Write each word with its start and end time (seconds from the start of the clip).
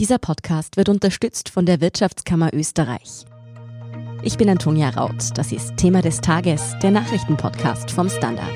Dieser 0.00 0.18
Podcast 0.18 0.76
wird 0.76 0.88
unterstützt 0.88 1.50
von 1.50 1.66
der 1.66 1.80
Wirtschaftskammer 1.80 2.52
Österreich. 2.52 3.26
Ich 4.24 4.36
bin 4.36 4.50
Antonia 4.50 4.88
Raut. 4.88 5.30
Das 5.36 5.52
ist 5.52 5.76
Thema 5.76 6.02
des 6.02 6.20
Tages, 6.20 6.74
der 6.82 6.90
Nachrichtenpodcast 6.90 7.92
vom 7.92 8.08
Standard. 8.08 8.50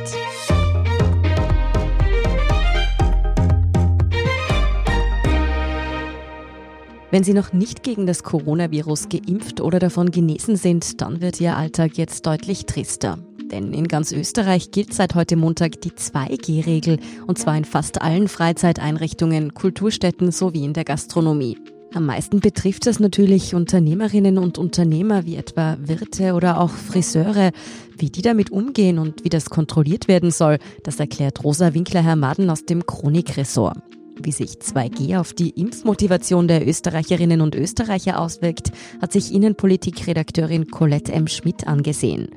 Wenn 7.12 7.22
Sie 7.22 7.35
noch 7.35 7.53
nicht 7.53 7.85
gegen 7.85 8.09
das 8.09 8.25
Coronavirus 8.25 9.09
geimpft 9.09 9.61
oder 9.61 9.79
davon 9.79 10.11
genesen 10.11 10.57
sind, 10.57 11.01
dann 11.01 11.21
wird 11.21 11.41
Ihr 11.41 11.57
Alltag 11.57 11.99
jetzt 11.99 12.27
deutlich 12.27 12.67
trister. 12.67 13.17
Denn 13.51 13.72
in 13.72 13.88
ganz 13.88 14.12
Österreich 14.12 14.71
gilt 14.71 14.92
seit 14.92 15.14
heute 15.14 15.37
Montag 15.37 15.81
die 15.81 15.90
2G-Regel, 15.90 16.98
und 17.27 17.38
zwar 17.38 17.56
in 17.56 17.64
fast 17.64 18.02
allen 18.02 18.28
Freizeiteinrichtungen, 18.28 19.55
Kulturstätten 19.55 20.30
sowie 20.30 20.64
in 20.64 20.74
der 20.74 20.84
Gastronomie. 20.84 21.59
Am 21.95 22.05
meisten 22.05 22.41
betrifft 22.41 22.87
das 22.87 23.00
natürlich 23.00 23.54
Unternehmerinnen 23.54 24.37
und 24.37 24.59
Unternehmer 24.59 25.24
wie 25.24 25.37
etwa 25.37 25.78
Wirte 25.80 26.34
oder 26.34 26.60
auch 26.60 26.70
Friseure. 26.70 27.50
Wie 27.96 28.10
die 28.10 28.20
damit 28.20 28.50
umgehen 28.50 28.98
und 28.98 29.24
wie 29.24 29.30
das 29.30 29.48
kontrolliert 29.48 30.06
werden 30.06 30.30
soll, 30.30 30.59
das 30.84 31.01
erklärt 31.01 31.42
Rosa 31.42 31.73
Winkler-Hermaden 31.73 32.51
aus 32.51 32.66
dem 32.66 32.84
Chronik-Ressort. 32.84 33.88
Wie 34.20 34.32
sich 34.32 34.50
2G 34.50 35.18
auf 35.18 35.32
die 35.32 35.50
Impfmotivation 35.50 36.48
der 36.48 36.66
Österreicherinnen 36.66 37.40
und 37.40 37.54
Österreicher 37.54 38.20
auswirkt, 38.20 38.72
hat 39.00 39.12
sich 39.12 39.32
Innenpolitikredakteurin 39.32 40.68
Colette 40.68 41.12
M. 41.12 41.28
Schmidt 41.28 41.68
angesehen. 41.68 42.28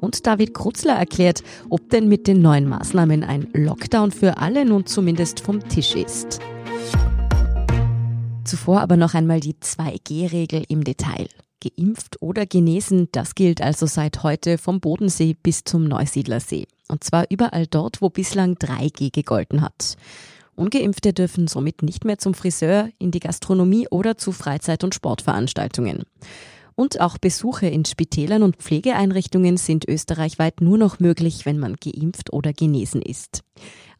Und 0.00 0.26
David 0.26 0.52
Krutzler 0.52 0.94
erklärt, 0.94 1.42
ob 1.70 1.88
denn 1.88 2.08
mit 2.08 2.26
den 2.26 2.42
neuen 2.42 2.68
Maßnahmen 2.68 3.24
ein 3.24 3.48
Lockdown 3.54 4.10
für 4.10 4.36
alle 4.36 4.66
nun 4.66 4.84
zumindest 4.84 5.40
vom 5.40 5.66
Tisch 5.66 5.94
ist. 5.94 6.40
Zuvor 8.44 8.80
aber 8.80 8.96
noch 8.96 9.14
einmal 9.14 9.40
die 9.40 9.54
2G-Regel 9.54 10.64
im 10.68 10.84
Detail. 10.84 11.28
Geimpft 11.60 12.20
oder 12.20 12.46
genesen, 12.46 13.08
das 13.12 13.34
gilt 13.34 13.62
also 13.62 13.86
seit 13.86 14.22
heute 14.22 14.58
vom 14.58 14.80
Bodensee 14.80 15.36
bis 15.40 15.64
zum 15.64 15.84
Neusiedlersee. 15.84 16.66
Und 16.88 17.04
zwar 17.04 17.26
überall 17.30 17.66
dort, 17.66 18.02
wo 18.02 18.10
bislang 18.10 18.54
3G 18.54 19.12
gegolten 19.12 19.62
hat. 19.62 19.96
Ungeimpfte 20.60 21.14
dürfen 21.14 21.48
somit 21.48 21.82
nicht 21.82 22.04
mehr 22.04 22.18
zum 22.18 22.34
Friseur, 22.34 22.90
in 22.98 23.10
die 23.10 23.20
Gastronomie 23.20 23.88
oder 23.90 24.18
zu 24.18 24.30
Freizeit- 24.30 24.84
und 24.84 24.94
Sportveranstaltungen. 24.94 26.02
Und 26.74 27.00
auch 27.00 27.18
Besuche 27.18 27.66
in 27.66 27.84
Spitälern 27.84 28.42
und 28.42 28.56
Pflegeeinrichtungen 28.56 29.56
sind 29.56 29.88
österreichweit 29.88 30.60
nur 30.60 30.78
noch 30.78 31.00
möglich, 31.00 31.46
wenn 31.46 31.58
man 31.58 31.76
geimpft 31.76 32.32
oder 32.32 32.52
genesen 32.52 33.02
ist. 33.02 33.42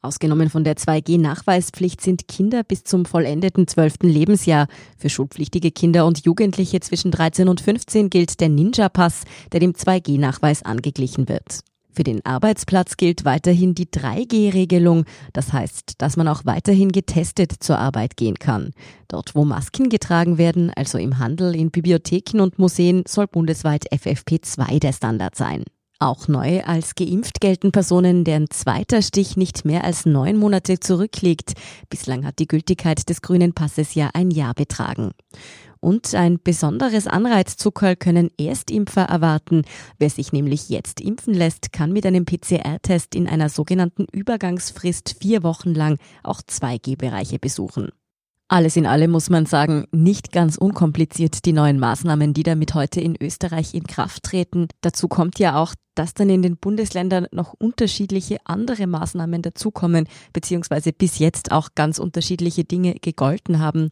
Ausgenommen 0.02 0.48
von 0.48 0.64
der 0.64 0.76
2G-Nachweispflicht 0.76 2.00
sind 2.00 2.28
Kinder 2.28 2.62
bis 2.62 2.84
zum 2.84 3.04
vollendeten 3.04 3.66
zwölften 3.66 4.08
Lebensjahr. 4.08 4.66
Für 4.96 5.10
schulpflichtige 5.10 5.70
Kinder 5.70 6.06
und 6.06 6.24
Jugendliche 6.24 6.80
zwischen 6.80 7.10
13 7.10 7.48
und 7.48 7.60
15 7.60 8.08
gilt 8.08 8.40
der 8.40 8.48
Ninja-Pass, 8.48 9.24
der 9.52 9.60
dem 9.60 9.72
2G-Nachweis 9.72 10.62
angeglichen 10.62 11.28
wird. 11.28 11.60
Für 11.92 12.04
den 12.04 12.24
Arbeitsplatz 12.24 12.96
gilt 12.96 13.24
weiterhin 13.24 13.74
die 13.74 13.86
3G-Regelung. 13.86 15.04
Das 15.32 15.52
heißt, 15.52 15.94
dass 15.98 16.16
man 16.16 16.28
auch 16.28 16.44
weiterhin 16.44 16.92
getestet 16.92 17.52
zur 17.60 17.78
Arbeit 17.78 18.16
gehen 18.16 18.38
kann. 18.38 18.70
Dort, 19.08 19.34
wo 19.34 19.44
Masken 19.44 19.88
getragen 19.88 20.38
werden, 20.38 20.70
also 20.74 20.98
im 20.98 21.18
Handel, 21.18 21.54
in 21.54 21.70
Bibliotheken 21.70 22.40
und 22.40 22.58
Museen, 22.58 23.02
soll 23.06 23.26
bundesweit 23.26 23.90
FFP2 23.92 24.78
der 24.78 24.92
Standard 24.92 25.34
sein. 25.34 25.64
Auch 26.02 26.28
neu 26.28 26.62
als 26.62 26.94
geimpft 26.94 27.42
gelten 27.42 27.72
Personen, 27.72 28.24
deren 28.24 28.48
zweiter 28.48 29.02
Stich 29.02 29.36
nicht 29.36 29.66
mehr 29.66 29.84
als 29.84 30.06
neun 30.06 30.38
Monate 30.38 30.80
zurückliegt. 30.80 31.52
Bislang 31.90 32.24
hat 32.24 32.38
die 32.38 32.48
Gültigkeit 32.48 33.06
des 33.10 33.20
grünen 33.20 33.52
Passes 33.52 33.94
ja 33.94 34.08
ein 34.14 34.30
Jahr 34.30 34.54
betragen. 34.54 35.10
Und 35.80 36.14
ein 36.14 36.38
besonderes 36.42 37.06
Anreizzuckerl 37.06 37.96
können 37.96 38.30
Erstimpfer 38.38 39.02
erwarten. 39.02 39.62
Wer 39.98 40.10
sich 40.10 40.32
nämlich 40.32 40.68
jetzt 40.68 41.00
impfen 41.00 41.32
lässt, 41.32 41.72
kann 41.72 41.92
mit 41.92 42.04
einem 42.04 42.26
PCR-Test 42.26 43.14
in 43.14 43.26
einer 43.26 43.48
sogenannten 43.48 44.06
Übergangsfrist 44.12 45.16
vier 45.20 45.42
Wochen 45.42 45.74
lang 45.74 45.98
auch 46.22 46.42
2G-Bereiche 46.42 47.38
besuchen. 47.38 47.90
Alles 48.52 48.74
in 48.74 48.84
allem 48.84 49.12
muss 49.12 49.30
man 49.30 49.46
sagen, 49.46 49.86
nicht 49.92 50.32
ganz 50.32 50.56
unkompliziert 50.56 51.44
die 51.44 51.52
neuen 51.52 51.78
Maßnahmen, 51.78 52.34
die 52.34 52.42
damit 52.42 52.74
heute 52.74 53.00
in 53.00 53.14
Österreich 53.14 53.74
in 53.74 53.84
Kraft 53.84 54.24
treten. 54.24 54.66
Dazu 54.80 55.06
kommt 55.06 55.38
ja 55.38 55.54
auch, 55.54 55.72
dass 55.94 56.14
dann 56.14 56.28
in 56.30 56.42
den 56.42 56.56
Bundesländern 56.56 57.28
noch 57.30 57.54
unterschiedliche 57.54 58.38
andere 58.42 58.88
Maßnahmen 58.88 59.42
dazukommen, 59.42 60.08
beziehungsweise 60.32 60.92
bis 60.92 61.20
jetzt 61.20 61.52
auch 61.52 61.68
ganz 61.76 62.00
unterschiedliche 62.00 62.64
Dinge 62.64 62.94
gegolten 62.94 63.60
haben. 63.60 63.88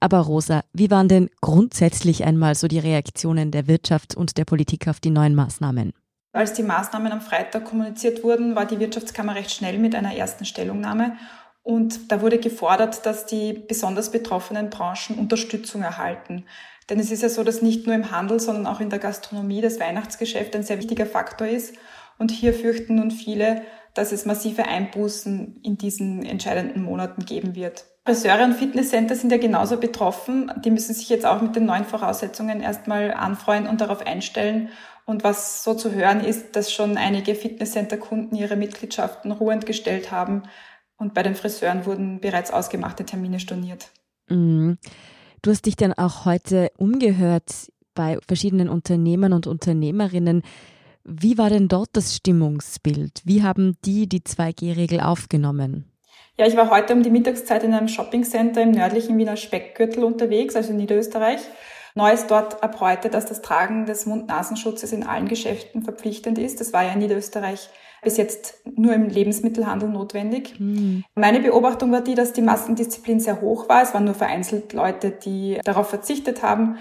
Aber 0.00 0.18
Rosa, 0.18 0.62
wie 0.72 0.90
waren 0.90 1.06
denn 1.06 1.30
grundsätzlich 1.40 2.24
einmal 2.24 2.56
so 2.56 2.66
die 2.66 2.80
Reaktionen 2.80 3.52
der 3.52 3.68
Wirtschaft 3.68 4.16
und 4.16 4.38
der 4.38 4.44
Politik 4.44 4.88
auf 4.88 4.98
die 4.98 5.10
neuen 5.10 5.36
Maßnahmen? 5.36 5.92
Als 6.32 6.52
die 6.52 6.64
Maßnahmen 6.64 7.10
am 7.10 7.20
Freitag 7.20 7.64
kommuniziert 7.64 8.24
wurden, 8.24 8.56
war 8.56 8.64
die 8.64 8.78
Wirtschaftskammer 8.80 9.36
recht 9.36 9.52
schnell 9.52 9.78
mit 9.78 9.94
einer 9.94 10.14
ersten 10.14 10.44
Stellungnahme 10.44 11.16
und 11.62 12.10
da 12.10 12.22
wurde 12.22 12.38
gefordert, 12.38 13.04
dass 13.06 13.26
die 13.26 13.52
besonders 13.52 14.10
betroffenen 14.10 14.70
Branchen 14.70 15.18
Unterstützung 15.18 15.82
erhalten. 15.82 16.46
Denn 16.88 16.98
es 16.98 17.10
ist 17.10 17.22
ja 17.22 17.28
so, 17.28 17.44
dass 17.44 17.62
nicht 17.62 17.86
nur 17.86 17.94
im 17.94 18.10
Handel, 18.10 18.40
sondern 18.40 18.66
auch 18.66 18.80
in 18.80 18.90
der 18.90 18.98
Gastronomie 18.98 19.60
das 19.60 19.78
Weihnachtsgeschäft 19.78 20.56
ein 20.56 20.64
sehr 20.64 20.78
wichtiger 20.78 21.06
Faktor 21.06 21.46
ist. 21.46 21.74
Und 22.18 22.30
hier 22.30 22.52
fürchten 22.52 22.96
nun 22.96 23.10
viele, 23.10 23.62
dass 23.94 24.12
es 24.12 24.26
massive 24.26 24.66
Einbußen 24.66 25.60
in 25.62 25.78
diesen 25.78 26.24
entscheidenden 26.24 26.82
Monaten 26.82 27.24
geben 27.24 27.54
wird. 27.54 27.84
Friseure 28.04 28.44
und 28.44 28.54
Fitnesscenter 28.54 29.14
sind 29.14 29.30
ja 29.30 29.38
genauso 29.38 29.76
betroffen. 29.76 30.50
Die 30.64 30.70
müssen 30.70 30.94
sich 30.94 31.08
jetzt 31.08 31.26
auch 31.26 31.40
mit 31.42 31.54
den 31.54 31.66
neuen 31.66 31.84
Voraussetzungen 31.84 32.60
erstmal 32.60 33.12
anfreuen 33.12 33.66
und 33.66 33.80
darauf 33.80 34.04
einstellen. 34.04 34.70
Und 35.06 35.22
was 35.22 35.64
so 35.64 35.74
zu 35.74 35.92
hören 35.92 36.20
ist, 36.20 36.56
dass 36.56 36.72
schon 36.72 36.96
einige 36.96 37.34
Fitnesscenter-Kunden 37.34 38.36
ihre 38.36 38.56
Mitgliedschaften 38.56 39.32
ruhend 39.32 39.66
gestellt 39.66 40.10
haben, 40.10 40.44
und 41.00 41.14
bei 41.14 41.22
den 41.22 41.34
Friseuren 41.34 41.86
wurden 41.86 42.20
bereits 42.20 42.52
ausgemachte 42.52 43.04
Termine 43.04 43.40
storniert. 43.40 43.88
Mhm. 44.28 44.78
Du 45.42 45.50
hast 45.50 45.66
dich 45.66 45.74
dann 45.74 45.94
auch 45.94 46.26
heute 46.26 46.70
umgehört 46.76 47.72
bei 47.94 48.18
verschiedenen 48.28 48.68
Unternehmern 48.68 49.32
und 49.32 49.46
Unternehmerinnen. 49.46 50.42
Wie 51.02 51.38
war 51.38 51.48
denn 51.48 51.66
dort 51.68 51.88
das 51.94 52.14
Stimmungsbild? 52.14 53.22
Wie 53.24 53.42
haben 53.42 53.76
die 53.84 54.06
die 54.06 54.20
2G-Regel 54.20 55.00
aufgenommen? 55.00 55.90
Ja, 56.36 56.46
ich 56.46 56.56
war 56.56 56.70
heute 56.70 56.92
um 56.92 57.02
die 57.02 57.10
Mittagszeit 57.10 57.64
in 57.64 57.72
einem 57.72 57.88
Shoppingcenter 57.88 58.62
im 58.62 58.70
nördlichen 58.70 59.16
Wiener 59.16 59.36
Speckgürtel 59.36 60.04
unterwegs, 60.04 60.54
also 60.54 60.70
in 60.70 60.76
Niederösterreich. 60.76 61.40
Neu 61.94 62.12
ist 62.12 62.30
dort 62.30 62.62
ab 62.62 62.80
heute, 62.80 63.08
dass 63.08 63.26
das 63.26 63.42
Tragen 63.42 63.86
des 63.86 64.06
Mund-Nasenschutzes 64.06 64.92
in 64.92 65.04
allen 65.04 65.26
Geschäften 65.26 65.82
verpflichtend 65.82 66.38
ist. 66.38 66.60
Das 66.60 66.72
war 66.72 66.84
ja 66.84 66.92
in 66.92 67.00
Niederösterreich 67.00 67.70
bis 68.02 68.16
jetzt 68.16 68.62
nur 68.64 68.94
im 68.94 69.08
Lebensmittelhandel 69.08 69.88
notwendig. 69.88 70.58
Mhm. 70.58 71.04
Meine 71.14 71.40
Beobachtung 71.40 71.92
war 71.92 72.00
die, 72.00 72.14
dass 72.14 72.32
die 72.32 72.42
Massendisziplin 72.42 73.20
sehr 73.20 73.40
hoch 73.40 73.68
war. 73.68 73.82
Es 73.82 73.94
waren 73.94 74.04
nur 74.04 74.14
vereinzelt 74.14 74.72
Leute, 74.72 75.10
die 75.10 75.58
darauf 75.64 75.88
verzichtet 75.88 76.42
haben. 76.42 76.76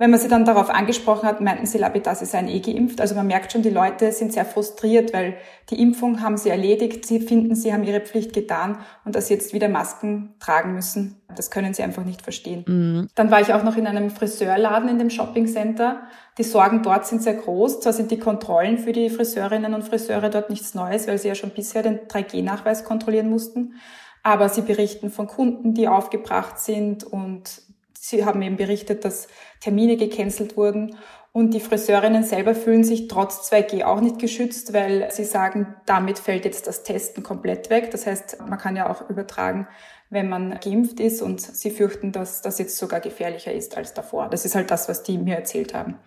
Wenn 0.00 0.10
man 0.10 0.18
sie 0.18 0.28
dann 0.28 0.46
darauf 0.46 0.70
angesprochen 0.70 1.28
hat, 1.28 1.42
meinten 1.42 1.66
sie 1.66 1.76
lapidar, 1.76 2.14
sie 2.14 2.24
seien 2.24 2.48
eh 2.48 2.60
geimpft. 2.60 3.02
Also 3.02 3.14
man 3.14 3.26
merkt 3.26 3.52
schon, 3.52 3.60
die 3.60 3.68
Leute 3.68 4.12
sind 4.12 4.32
sehr 4.32 4.46
frustriert, 4.46 5.12
weil 5.12 5.34
die 5.68 5.78
Impfung 5.78 6.22
haben 6.22 6.38
sie 6.38 6.48
erledigt. 6.48 7.04
Sie 7.04 7.20
finden, 7.20 7.54
sie 7.54 7.70
haben 7.70 7.84
ihre 7.84 8.00
Pflicht 8.00 8.32
getan 8.32 8.78
und 9.04 9.14
dass 9.14 9.26
sie 9.26 9.34
jetzt 9.34 9.52
wieder 9.52 9.68
Masken 9.68 10.32
tragen 10.40 10.72
müssen, 10.72 11.20
das 11.36 11.50
können 11.50 11.74
sie 11.74 11.82
einfach 11.82 12.02
nicht 12.02 12.22
verstehen. 12.22 12.64
Mhm. 12.66 13.08
Dann 13.14 13.30
war 13.30 13.42
ich 13.42 13.52
auch 13.52 13.62
noch 13.62 13.76
in 13.76 13.86
einem 13.86 14.08
Friseurladen 14.08 14.88
in 14.88 14.98
dem 14.98 15.10
Shoppingcenter. 15.10 16.00
Die 16.38 16.44
Sorgen 16.44 16.82
dort 16.82 17.06
sind 17.06 17.22
sehr 17.22 17.34
groß. 17.34 17.80
Zwar 17.80 17.92
sind 17.92 18.10
die 18.10 18.18
Kontrollen 18.18 18.78
für 18.78 18.92
die 18.92 19.10
Friseurinnen 19.10 19.74
und 19.74 19.84
Friseure 19.84 20.30
dort 20.30 20.48
nichts 20.48 20.72
Neues, 20.72 21.08
weil 21.08 21.18
sie 21.18 21.28
ja 21.28 21.34
schon 21.34 21.50
bisher 21.50 21.82
den 21.82 21.98
3G-Nachweis 22.08 22.84
kontrollieren 22.84 23.28
mussten. 23.28 23.74
Aber 24.22 24.48
sie 24.48 24.62
berichten 24.62 25.10
von 25.10 25.26
Kunden, 25.26 25.74
die 25.74 25.88
aufgebracht 25.88 26.58
sind 26.58 27.04
und 27.04 27.68
Sie 28.02 28.24
haben 28.24 28.40
eben 28.40 28.56
berichtet, 28.56 29.04
dass 29.04 29.28
Termine 29.60 29.98
gecancelt 29.98 30.56
wurden 30.56 30.96
und 31.32 31.52
die 31.52 31.60
Friseurinnen 31.60 32.24
selber 32.24 32.54
fühlen 32.54 32.82
sich 32.82 33.08
trotz 33.08 33.52
2G 33.52 33.84
auch 33.84 34.00
nicht 34.00 34.18
geschützt, 34.18 34.72
weil 34.72 35.12
sie 35.12 35.24
sagen, 35.24 35.76
damit 35.84 36.18
fällt 36.18 36.46
jetzt 36.46 36.66
das 36.66 36.82
Testen 36.82 37.22
komplett 37.22 37.68
weg. 37.68 37.90
Das 37.90 38.06
heißt, 38.06 38.38
man 38.40 38.58
kann 38.58 38.74
ja 38.74 38.88
auch 38.88 39.10
übertragen, 39.10 39.68
wenn 40.08 40.30
man 40.30 40.58
geimpft 40.60 40.98
ist 40.98 41.20
und 41.20 41.42
sie 41.42 41.70
fürchten, 41.70 42.10
dass 42.10 42.40
das 42.40 42.58
jetzt 42.58 42.78
sogar 42.78 43.00
gefährlicher 43.00 43.52
ist 43.52 43.76
als 43.76 43.92
davor. 43.92 44.30
Das 44.30 44.46
ist 44.46 44.54
halt 44.54 44.70
das, 44.70 44.88
was 44.88 45.02
die 45.02 45.18
mir 45.18 45.36
erzählt 45.36 45.74
haben. 45.74 45.98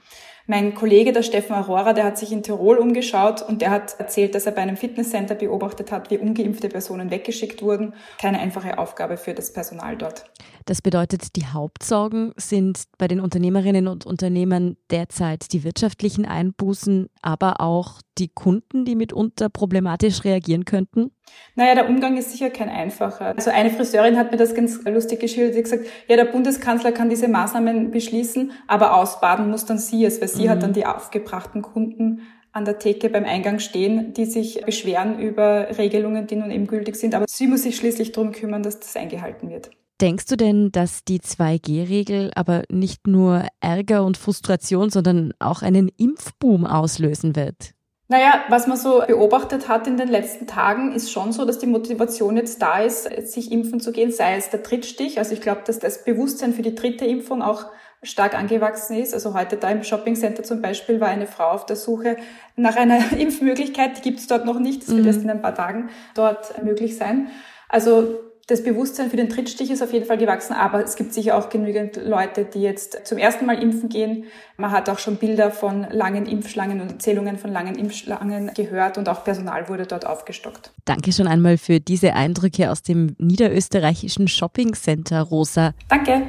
Mein 0.45 0.75
Kollege, 0.75 1.13
der 1.13 1.23
Steffen 1.23 1.55
Aurora, 1.55 1.93
der 1.93 2.03
hat 2.03 2.17
sich 2.17 2.33
in 2.33 2.43
Tirol 2.43 2.77
umgeschaut 2.77 3.41
und 3.41 3.61
der 3.61 3.71
hat 3.71 3.97
erzählt, 3.97 4.35
dass 4.35 4.45
er 4.45 4.51
bei 4.51 4.61
einem 4.61 4.75
Fitnesscenter 4.75 5.35
beobachtet 5.35 5.89
hat, 5.89 6.11
wie 6.11 6.17
ungeimpfte 6.17 6.67
Personen 6.67 7.11
weggeschickt 7.11 7.61
wurden. 7.61 7.93
Keine 8.19 8.39
einfache 8.39 8.77
Aufgabe 8.77 9.15
für 9.15 9.33
das 9.33 9.53
Personal 9.53 9.95
dort. 9.95 10.25
Das 10.65 10.81
bedeutet, 10.81 11.35
die 11.35 11.45
Hauptsorgen 11.45 12.33
sind 12.37 12.83
bei 12.97 13.07
den 13.07 13.19
Unternehmerinnen 13.19 13.87
und 13.87 14.05
Unternehmern 14.05 14.77
derzeit 14.91 15.51
die 15.53 15.63
wirtschaftlichen 15.63 16.25
Einbußen, 16.25 17.09
aber 17.21 17.61
auch 17.61 18.01
die 18.17 18.29
Kunden, 18.29 18.85
die 18.85 18.95
mitunter 18.95 19.49
problematisch 19.49 20.23
reagieren 20.23 20.65
könnten? 20.65 21.11
Naja, 21.55 21.75
der 21.75 21.89
Umgang 21.89 22.17
ist 22.17 22.31
sicher 22.31 22.49
kein 22.49 22.69
einfacher. 22.69 23.33
Also 23.35 23.49
eine 23.49 23.71
Friseurin 23.71 24.17
hat 24.17 24.31
mir 24.31 24.37
das 24.37 24.53
ganz 24.53 24.83
lustig 24.83 25.19
geschildert. 25.19 25.53
Sie 25.53 25.59
hat 25.59 25.63
gesagt, 25.63 25.85
ja, 26.07 26.15
der 26.15 26.25
Bundeskanzler 26.25 26.91
kann 26.91 27.09
diese 27.09 27.27
Maßnahmen 27.27 27.91
beschließen, 27.91 28.51
aber 28.67 28.95
ausbaden 28.95 29.49
muss 29.49 29.65
dann 29.65 29.79
sie 29.79 30.05
es, 30.05 30.21
weil 30.21 30.27
sie 30.27 30.45
mhm. 30.45 30.49
hat 30.49 30.63
dann 30.63 30.73
die 30.73 30.85
aufgebrachten 30.85 31.61
Kunden 31.61 32.21
an 32.51 32.65
der 32.65 32.77
Theke 32.77 33.09
beim 33.09 33.25
Eingang 33.25 33.59
stehen, 33.59 34.13
die 34.13 34.25
sich 34.25 34.61
beschweren 34.63 35.17
über 35.17 35.75
Regelungen, 35.77 36.27
die 36.27 36.35
nun 36.35 36.51
eben 36.51 36.67
gültig 36.67 36.95
sind. 36.95 37.15
Aber 37.15 37.25
sie 37.27 37.47
muss 37.47 37.63
sich 37.63 37.75
schließlich 37.75 38.11
darum 38.11 38.31
kümmern, 38.31 38.61
dass 38.61 38.79
das 38.79 38.95
eingehalten 38.95 39.49
wird. 39.49 39.71
Denkst 40.01 40.25
du 40.25 40.35
denn, 40.35 40.71
dass 40.71 41.03
die 41.03 41.19
2G-Regel 41.19 42.31
aber 42.35 42.63
nicht 42.69 43.07
nur 43.07 43.45
Ärger 43.61 44.03
und 44.03 44.17
Frustration, 44.17 44.89
sondern 44.89 45.33
auch 45.39 45.61
einen 45.61 45.89
Impfboom 45.89 46.65
auslösen 46.65 47.35
wird? 47.35 47.73
Naja, 48.09 48.43
was 48.49 48.67
man 48.67 48.77
so 48.77 49.01
beobachtet 49.07 49.69
hat 49.69 49.87
in 49.87 49.97
den 49.97 50.09
letzten 50.09 50.45
Tagen, 50.45 50.91
ist 50.91 51.11
schon 51.11 51.31
so, 51.31 51.45
dass 51.45 51.57
die 51.57 51.67
Motivation 51.67 52.37
jetzt 52.37 52.61
da 52.61 52.79
ist, 52.79 53.03
sich 53.31 53.51
impfen 53.51 53.79
zu 53.79 53.91
gehen, 53.91 54.11
sei 54.11 54.35
es 54.35 54.49
der 54.49 54.59
Drittstich. 54.59 55.19
Also 55.19 55.33
ich 55.33 55.41
glaube, 55.41 55.61
dass 55.65 55.79
das 55.79 56.03
Bewusstsein 56.03 56.53
für 56.53 56.63
die 56.63 56.75
dritte 56.75 57.05
Impfung 57.05 57.41
auch 57.41 57.65
stark 58.03 58.37
angewachsen 58.37 58.97
ist. 58.97 59.13
Also 59.13 59.33
heute 59.33 59.55
da 59.55 59.69
im 59.69 59.83
Shoppingcenter 59.83 60.43
zum 60.43 60.61
Beispiel 60.61 60.99
war 60.99 61.07
eine 61.07 61.27
Frau 61.27 61.51
auf 61.51 61.65
der 61.65 61.77
Suche 61.77 62.17
nach 62.55 62.75
einer 62.75 63.13
Impfmöglichkeit. 63.17 63.97
Die 63.97 64.01
gibt 64.01 64.19
es 64.19 64.27
dort 64.27 64.45
noch 64.45 64.59
nicht. 64.59 64.81
Das 64.81 64.89
wird 64.89 65.01
mhm. 65.01 65.07
erst 65.07 65.21
in 65.21 65.29
ein 65.29 65.41
paar 65.41 65.55
Tagen 65.55 65.89
dort 66.13 66.61
möglich 66.63 66.97
sein. 66.97 67.29
Also 67.69 68.19
das 68.47 68.61
Bewusstsein 68.61 69.09
für 69.09 69.15
den 69.15 69.29
Trittstich 69.29 69.71
ist 69.71 69.81
auf 69.81 69.93
jeden 69.93 70.05
Fall 70.05 70.17
gewachsen, 70.17 70.53
aber 70.53 70.83
es 70.83 70.97
gibt 70.97 71.13
sicher 71.13 71.37
auch 71.37 71.49
genügend 71.49 71.95
Leute, 71.95 72.43
die 72.43 72.61
jetzt 72.61 73.07
zum 73.07 73.17
ersten 73.17 73.45
Mal 73.45 73.61
impfen 73.61 73.87
gehen. 73.87 74.25
Man 74.57 74.71
hat 74.71 74.89
auch 74.89 74.99
schon 74.99 75.15
Bilder 75.15 75.49
von 75.49 75.87
langen 75.89 76.25
Impfschlangen 76.25 76.81
und 76.81 76.91
Erzählungen 76.91 77.37
von 77.37 77.53
langen 77.53 77.75
Impfschlangen 77.75 78.51
gehört 78.53 78.97
und 78.97 79.07
auch 79.07 79.23
Personal 79.23 79.69
wurde 79.69 79.85
dort 79.85 80.05
aufgestockt. 80.05 80.73
Danke 80.83 81.13
schon 81.13 81.27
einmal 81.27 81.57
für 81.57 81.79
diese 81.79 82.13
Eindrücke 82.15 82.69
aus 82.69 82.83
dem 82.83 83.15
niederösterreichischen 83.17 84.27
Shopping 84.27 84.73
Center, 84.73 85.21
Rosa. 85.21 85.73
Danke. 85.87 86.23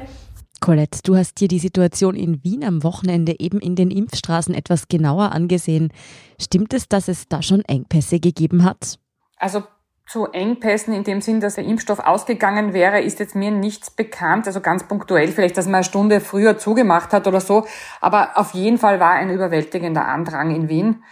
Colette, 0.61 0.99
du 1.03 1.17
hast 1.17 1.41
dir 1.41 1.49
die 1.49 1.59
Situation 1.59 2.15
in 2.15 2.41
Wien 2.45 2.63
am 2.63 2.81
Wochenende 2.83 3.35
eben 3.39 3.59
in 3.59 3.75
den 3.75 3.91
Impfstraßen 3.91 4.55
etwas 4.55 4.87
genauer 4.87 5.33
angesehen. 5.33 5.89
Stimmt 6.41 6.73
es, 6.73 6.87
dass 6.87 7.09
es 7.09 7.27
da 7.27 7.41
schon 7.41 7.61
Engpässe 7.65 8.21
gegeben 8.21 8.63
hat? 8.63 8.99
Also 9.37 9.63
zu 10.07 10.27
Engpässen 10.27 10.93
in 10.93 11.03
dem 11.03 11.21
Sinn, 11.21 11.39
dass 11.39 11.55
der 11.55 11.65
Impfstoff 11.65 11.99
ausgegangen 11.99 12.73
wäre, 12.73 13.01
ist 13.01 13.19
jetzt 13.19 13.35
mir 13.35 13.51
nichts 13.51 13.89
bekannt. 13.89 14.45
Also 14.45 14.61
ganz 14.61 14.87
punktuell 14.87 15.29
vielleicht, 15.29 15.57
dass 15.57 15.65
man 15.65 15.75
eine 15.75 15.83
Stunde 15.83 16.21
früher 16.21 16.57
zugemacht 16.57 17.11
hat 17.11 17.27
oder 17.27 17.41
so. 17.41 17.65
Aber 18.01 18.37
auf 18.37 18.53
jeden 18.53 18.77
Fall 18.77 18.99
war 18.99 19.11
ein 19.11 19.31
überwältigender 19.31 20.05
Andrang 20.05 20.53
in 20.53 20.69
Wien. 20.69 21.03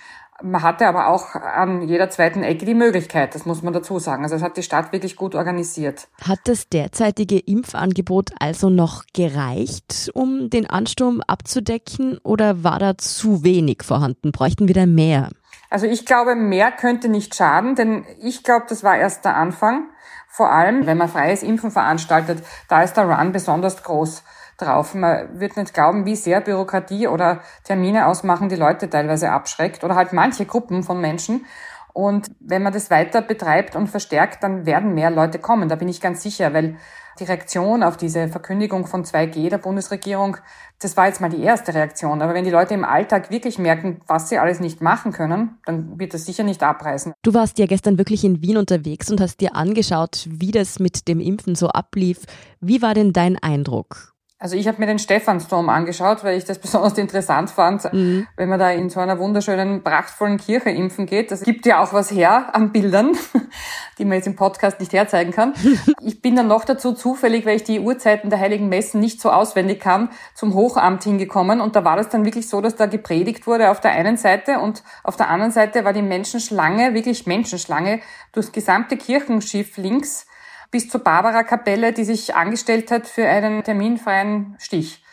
Man 0.42 0.62
hatte 0.62 0.88
aber 0.88 1.07
auch 1.07 1.36
an 1.36 1.88
jeder 1.88 2.10
zweiten 2.10 2.44
Ecke 2.44 2.66
die 2.66 2.74
Möglichkeit, 2.74 3.34
das 3.34 3.45
muss 3.45 3.62
man 3.62 3.72
dazu 3.72 4.00
sagen. 4.00 4.24
Also 4.24 4.36
es 4.36 4.42
hat 4.42 4.57
die 4.57 4.63
Stadt 4.63 4.92
wirklich 4.92 5.16
gut 5.16 5.36
organisiert. 5.36 6.07
Hat 6.22 6.40
das 6.45 6.68
derzeitige 6.68 7.40
Impfangebot 7.40 8.31
also 8.40 8.69
noch 8.69 9.04
gereicht, 9.13 10.12
um 10.13 10.50
den 10.50 10.69
Ansturm 10.69 11.22
abzudecken 11.25 12.18
oder 12.24 12.63
war 12.63 12.80
da 12.80 12.98
zu 12.98 13.44
wenig 13.44 13.84
vorhanden? 13.84 14.31
Bräuchten 14.31 14.68
wir 14.68 14.75
da 14.75 14.86
mehr? 14.86 15.30
Also 15.73 15.87
ich 15.87 16.05
glaube, 16.05 16.35
mehr 16.35 16.71
könnte 16.71 17.09
nicht 17.09 17.33
schaden, 17.33 17.73
denn 17.73 18.05
ich 18.19 18.43
glaube, 18.43 18.67
das 18.69 18.83
war 18.83 18.95
erst 18.95 19.25
der 19.25 19.35
Anfang. 19.35 19.89
Vor 20.27 20.51
allem, 20.51 20.85
wenn 20.85 20.99
man 20.99 21.09
freies 21.09 21.41
Impfen 21.41 21.71
veranstaltet, 21.71 22.43
da 22.69 22.83
ist 22.83 22.95
der 22.95 23.09
Run 23.09 23.31
besonders 23.31 23.81
groß 23.81 24.21
drauf. 24.59 24.93
Man 24.93 25.39
wird 25.39 25.57
nicht 25.57 25.73
glauben, 25.73 26.05
wie 26.05 26.15
sehr 26.15 26.41
Bürokratie 26.41 27.07
oder 27.07 27.41
Termine 27.63 28.05
ausmachen 28.05 28.49
die 28.49 28.55
Leute 28.55 28.87
teilweise 28.87 29.31
abschreckt 29.31 29.83
oder 29.83 29.95
halt 29.95 30.13
manche 30.13 30.45
Gruppen 30.45 30.83
von 30.83 31.01
Menschen. 31.01 31.47
Und 31.94 32.31
wenn 32.40 32.63
man 32.63 32.74
das 32.74 32.90
weiter 32.90 33.22
betreibt 33.22 33.75
und 33.75 33.88
verstärkt, 33.88 34.44
dann 34.44 34.66
werden 34.66 34.95
mehr 34.95 35.12
Leute 35.12 35.38
kommen. 35.38 35.69
Da 35.69 35.75
bin 35.75 35.88
ich 35.88 36.01
ganz 36.01 36.24
sicher, 36.24 36.54
weil 36.54 36.78
die 37.19 37.25
Reaktion 37.25 37.84
auf 37.84 37.98
diese 37.98 38.28
Verkündigung 38.28 38.88
von 38.88 39.04
2G 39.06 39.50
der 39.50 39.60
Bundesregierung, 39.60 40.38
das 40.80 40.98
war 40.98 41.06
jetzt 41.07 41.22
mal 41.22 41.30
die 41.30 41.44
erste 41.44 41.74
Reaktion. 41.74 42.22
Aber 42.24 42.34
wenn 42.34 42.44
die 42.44 42.50
Leute 42.50 42.74
im 42.74 42.84
Alltag 42.84 43.30
wirklich 43.30 43.60
merken, 43.60 44.01
was 44.07 44.30
sie 44.30 44.40
alles 44.40 44.60
nicht 44.60 44.81
machen 44.81 45.12
können, 45.12 45.60
dann 45.66 46.00
wird 46.00 46.16
das 46.16 46.25
sicher 46.25 46.44
nicht 46.44 46.63
abreißen. 46.63 47.13
Du 47.22 47.34
warst 47.36 47.60
ja 47.60 47.68
gestern 47.68 48.00
wirklich 48.00 48.24
in 48.24 48.42
Wien 48.42 48.57
unterwegs 48.57 49.12
und 49.12 49.22
hast 49.22 49.40
dir 49.42 49.56
angeschaut, 49.56 50.28
wie 50.30 50.51
das 50.51 50.80
mit 50.80 51.07
dem 51.07 51.19
Impfen 51.19 51.54
so 51.54 51.69
ablief. 51.69 52.22
Wie 52.60 52.81
war 52.81 52.95
denn 52.95 53.13
dein 53.13 53.38
Eindruck? 53.38 54.12
Also 54.44 54.57
ich 54.57 54.68
habe 54.68 54.81
mir 54.81 54.88
den 54.88 55.00
Stephansdom 55.00 55.69
angeschaut, 55.69 56.25
weil 56.25 56.38
ich 56.38 56.44
das 56.44 56.60
besonders 56.60 56.98
interessant 56.98 57.50
fand, 57.50 57.92
mhm. 57.94 58.28
wenn 58.36 58.50
man 58.50 58.60
da 58.60 58.72
in 58.72 58.90
so 58.90 59.00
einer 59.00 59.18
wunderschönen, 59.18 59.86
prachtvollen 59.86 60.38
Kirche 60.38 60.69
impfen 60.69 61.06
geht. 61.06 61.31
Das 61.31 61.44
gibt 61.44 61.66
ja 61.66 61.81
auch 61.81 61.94
was 61.94 62.12
her 62.12 62.54
an 62.54 62.74
Bildern, 62.74 63.13
die 63.98 64.04
man 64.04 64.18
jetzt 64.18 64.28
im 64.28 64.36
Podcast 64.36 64.81
nicht 64.81 64.92
herzeigen 64.92 65.31
kann. 65.31 65.54
Ich 66.06 66.22
bin 66.22 66.36
dann 66.36 66.50
noch 66.50 66.66
dazu 66.66 66.92
zufällig, 66.92 67.45
weil 67.45 67.56
ich 67.56 67.63
die 67.63 67.80
Uhrzeiten 67.80 68.30
der 68.30 68.38
Heiligen 68.38 68.68
Messen 68.68 69.00
nicht 69.00 69.22
so 69.22 69.31
auswendig 69.31 69.80
kann, 69.80 70.10
zum 70.34 70.54
Hochamt 70.54 71.04
hingekommen. 71.04 71.62
Und 71.62 71.78
da 71.78 71.86
war 71.86 71.95
das 71.95 72.10
dann 72.10 72.25
wirklich 72.25 72.50
so, 72.50 72.60
dass 72.60 72.75
da 72.75 72.88
gepredigt 72.88 73.48
wurde 73.48 73.72
auf 73.72 73.80
der 73.80 73.92
einen 73.92 74.18
Seite 74.18 74.60
und 74.60 74.84
auf 75.04 75.16
der 75.16 75.30
anderen 75.30 75.54
Seite 75.54 75.86
war 75.86 75.94
die 75.94 76.01
Menschenschlange, 76.01 76.94
wirklich 76.94 77.25
Menschenschlange, 77.25 78.01
durchs 78.34 78.51
gesamte 78.51 78.98
Kirchenschiff 78.98 79.78
links 79.78 80.28
bis 80.73 80.89
zur 80.89 81.03
Barbara-Kapelle, 81.03 81.93
die 81.93 82.03
sich 82.03 82.35
angestellt 82.35 82.89
hat 82.89 83.07
für 83.07 83.27
einen 83.27 83.63
terminfreien 83.63 84.55
Stich. 84.57 85.03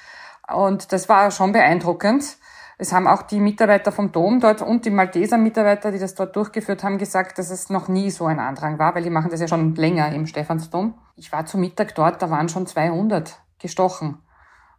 Und 0.50 0.90
das 0.90 1.10
war 1.10 1.30
schon 1.30 1.52
beeindruckend. 1.52 2.38
Es 2.78 2.94
haben 2.94 3.06
auch 3.06 3.20
die 3.20 3.40
Mitarbeiter 3.40 3.92
vom 3.92 4.10
Dom 4.10 4.40
dort 4.40 4.62
und 4.62 4.86
die 4.86 4.90
Malteser-Mitarbeiter, 4.90 5.92
die 5.92 5.98
das 5.98 6.14
dort 6.14 6.34
durchgeführt 6.34 6.82
haben, 6.82 6.96
gesagt, 6.96 7.36
dass 7.36 7.50
es 7.50 7.68
noch 7.68 7.88
nie 7.88 8.10
so 8.10 8.24
ein 8.24 8.40
Andrang 8.40 8.78
war, 8.78 8.94
weil 8.94 9.02
die 9.02 9.10
machen 9.10 9.30
das 9.30 9.40
ja 9.40 9.48
schon 9.48 9.74
länger 9.74 10.10
im 10.14 10.26
Stephansdom. 10.26 10.94
Ich 11.14 11.30
war 11.30 11.44
zu 11.44 11.58
Mittag 11.58 11.94
dort, 11.94 12.22
da 12.22 12.30
waren 12.30 12.48
schon 12.48 12.66
200 12.66 13.38
gestochen. 13.58 14.22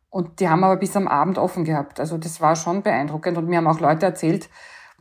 Und 0.09 0.39
die 0.39 0.49
haben 0.49 0.63
aber 0.63 0.77
bis 0.77 0.97
am 0.97 1.07
Abend 1.07 1.37
offen 1.37 1.63
gehabt. 1.63 1.99
Also 1.99 2.17
das 2.17 2.41
war 2.41 2.55
schon 2.55 2.81
beeindruckend. 2.81 3.37
Und 3.37 3.47
mir 3.47 3.57
haben 3.57 3.67
auch 3.67 3.79
Leute 3.79 4.07
erzählt, 4.07 4.49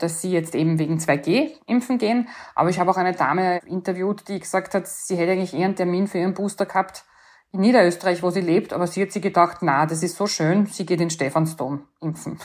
dass 0.03 0.21
sie 0.21 0.31
jetzt 0.31 0.55
eben 0.55 0.79
wegen 0.79 0.99
2G 0.99 1.51
impfen 1.67 1.99
gehen. 1.99 2.29
Aber 2.55 2.71
ich 2.71 2.79
habe 2.79 2.91
auch 2.91 2.97
eine 2.97 3.13
Dame 3.13 3.61
interviewt, 3.67 4.29
die 4.29 4.41
gesagt 4.41 4.75
hat, 4.75 4.87
sie 4.87 5.17
hätte 5.17 5.33
eigentlich 5.33 5.55
eher 5.55 5.67
einen 5.67 5.77
Termin 5.77 6.07
für 6.07 6.19
ihren 6.19 6.35
Booster 6.35 6.67
gehabt 6.67 7.05
in 7.53 7.61
Niederösterreich, 7.61 8.23
wo 8.23 8.31
sie 8.31 8.41
lebt. 8.41 8.73
Aber 8.73 8.87
sie 8.87 9.03
hat 9.03 9.13
sich 9.13 9.23
gedacht, 9.23 9.59
na, 9.63 9.87
das 9.87 10.03
ist 10.03 10.17
so 10.17 10.27
schön, 10.27 10.67
sie 10.67 10.87
geht 10.87 11.01
in 11.01 11.11
Stephansdom 11.11 11.87
impfen. 12.01 12.39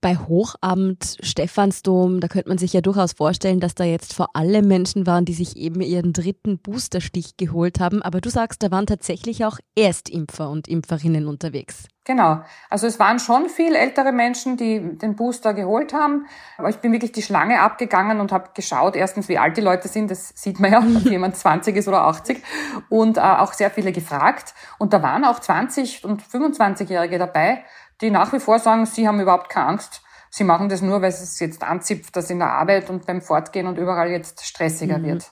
Bei 0.00 0.16
Hochabend, 0.16 1.16
Stephansdom, 1.20 2.20
da 2.20 2.28
könnte 2.28 2.48
man 2.48 2.58
sich 2.58 2.72
ja 2.72 2.80
durchaus 2.80 3.12
vorstellen, 3.12 3.60
dass 3.60 3.74
da 3.74 3.84
jetzt 3.84 4.14
vor 4.14 4.34
allem 4.34 4.68
Menschen 4.68 5.06
waren, 5.06 5.24
die 5.24 5.34
sich 5.34 5.56
eben 5.56 5.80
ihren 5.80 6.12
dritten 6.12 6.58
Boosterstich 6.58 7.36
geholt 7.36 7.80
haben. 7.80 8.02
Aber 8.02 8.20
du 8.20 8.30
sagst, 8.30 8.62
da 8.62 8.70
waren 8.70 8.86
tatsächlich 8.86 9.44
auch 9.44 9.58
Erstimpfer 9.76 10.50
und 10.50 10.68
Impferinnen 10.68 11.26
unterwegs. 11.26 11.88
Genau. 12.08 12.40
Also 12.70 12.86
es 12.86 12.98
waren 12.98 13.18
schon 13.18 13.50
viel 13.50 13.74
ältere 13.74 14.12
Menschen, 14.12 14.56
die 14.56 14.96
den 14.96 15.14
Booster 15.14 15.52
geholt 15.52 15.92
haben. 15.92 16.26
Aber 16.56 16.70
ich 16.70 16.78
bin 16.78 16.90
wirklich 16.90 17.12
die 17.12 17.20
Schlange 17.20 17.60
abgegangen 17.60 18.20
und 18.20 18.32
habe 18.32 18.48
geschaut, 18.54 18.96
erstens, 18.96 19.28
wie 19.28 19.36
alt 19.36 19.58
die 19.58 19.60
Leute 19.60 19.88
sind. 19.88 20.10
Das 20.10 20.32
sieht 20.34 20.58
man 20.58 20.72
ja, 20.72 20.78
ob 20.78 20.86
jemand 21.04 21.36
20 21.36 21.76
ist 21.76 21.86
oder 21.86 22.04
80. 22.04 22.42
Und 22.88 23.18
äh, 23.18 23.20
auch 23.20 23.52
sehr 23.52 23.70
viele 23.70 23.92
gefragt. 23.92 24.54
Und 24.78 24.94
da 24.94 25.02
waren 25.02 25.22
auch 25.26 25.38
20 25.38 26.02
und 26.06 26.22
25-Jährige 26.22 27.18
dabei, 27.18 27.62
die 28.00 28.10
nach 28.10 28.32
wie 28.32 28.40
vor 28.40 28.58
sagen, 28.58 28.86
sie 28.86 29.06
haben 29.06 29.20
überhaupt 29.20 29.48
keine 29.50 29.66
Angst. 29.68 30.02
Sie 30.30 30.44
machen 30.44 30.68
das 30.68 30.82
nur, 30.82 31.00
weil 31.00 31.08
es 31.08 31.40
jetzt 31.40 31.62
anzipft, 31.62 32.14
dass 32.14 32.30
in 32.30 32.38
der 32.38 32.50
Arbeit 32.50 32.90
und 32.90 33.06
beim 33.06 33.22
Fortgehen 33.22 33.66
und 33.66 33.78
überall 33.78 34.10
jetzt 34.10 34.44
stressiger 34.44 34.98
mhm. 34.98 35.04
wird. 35.04 35.30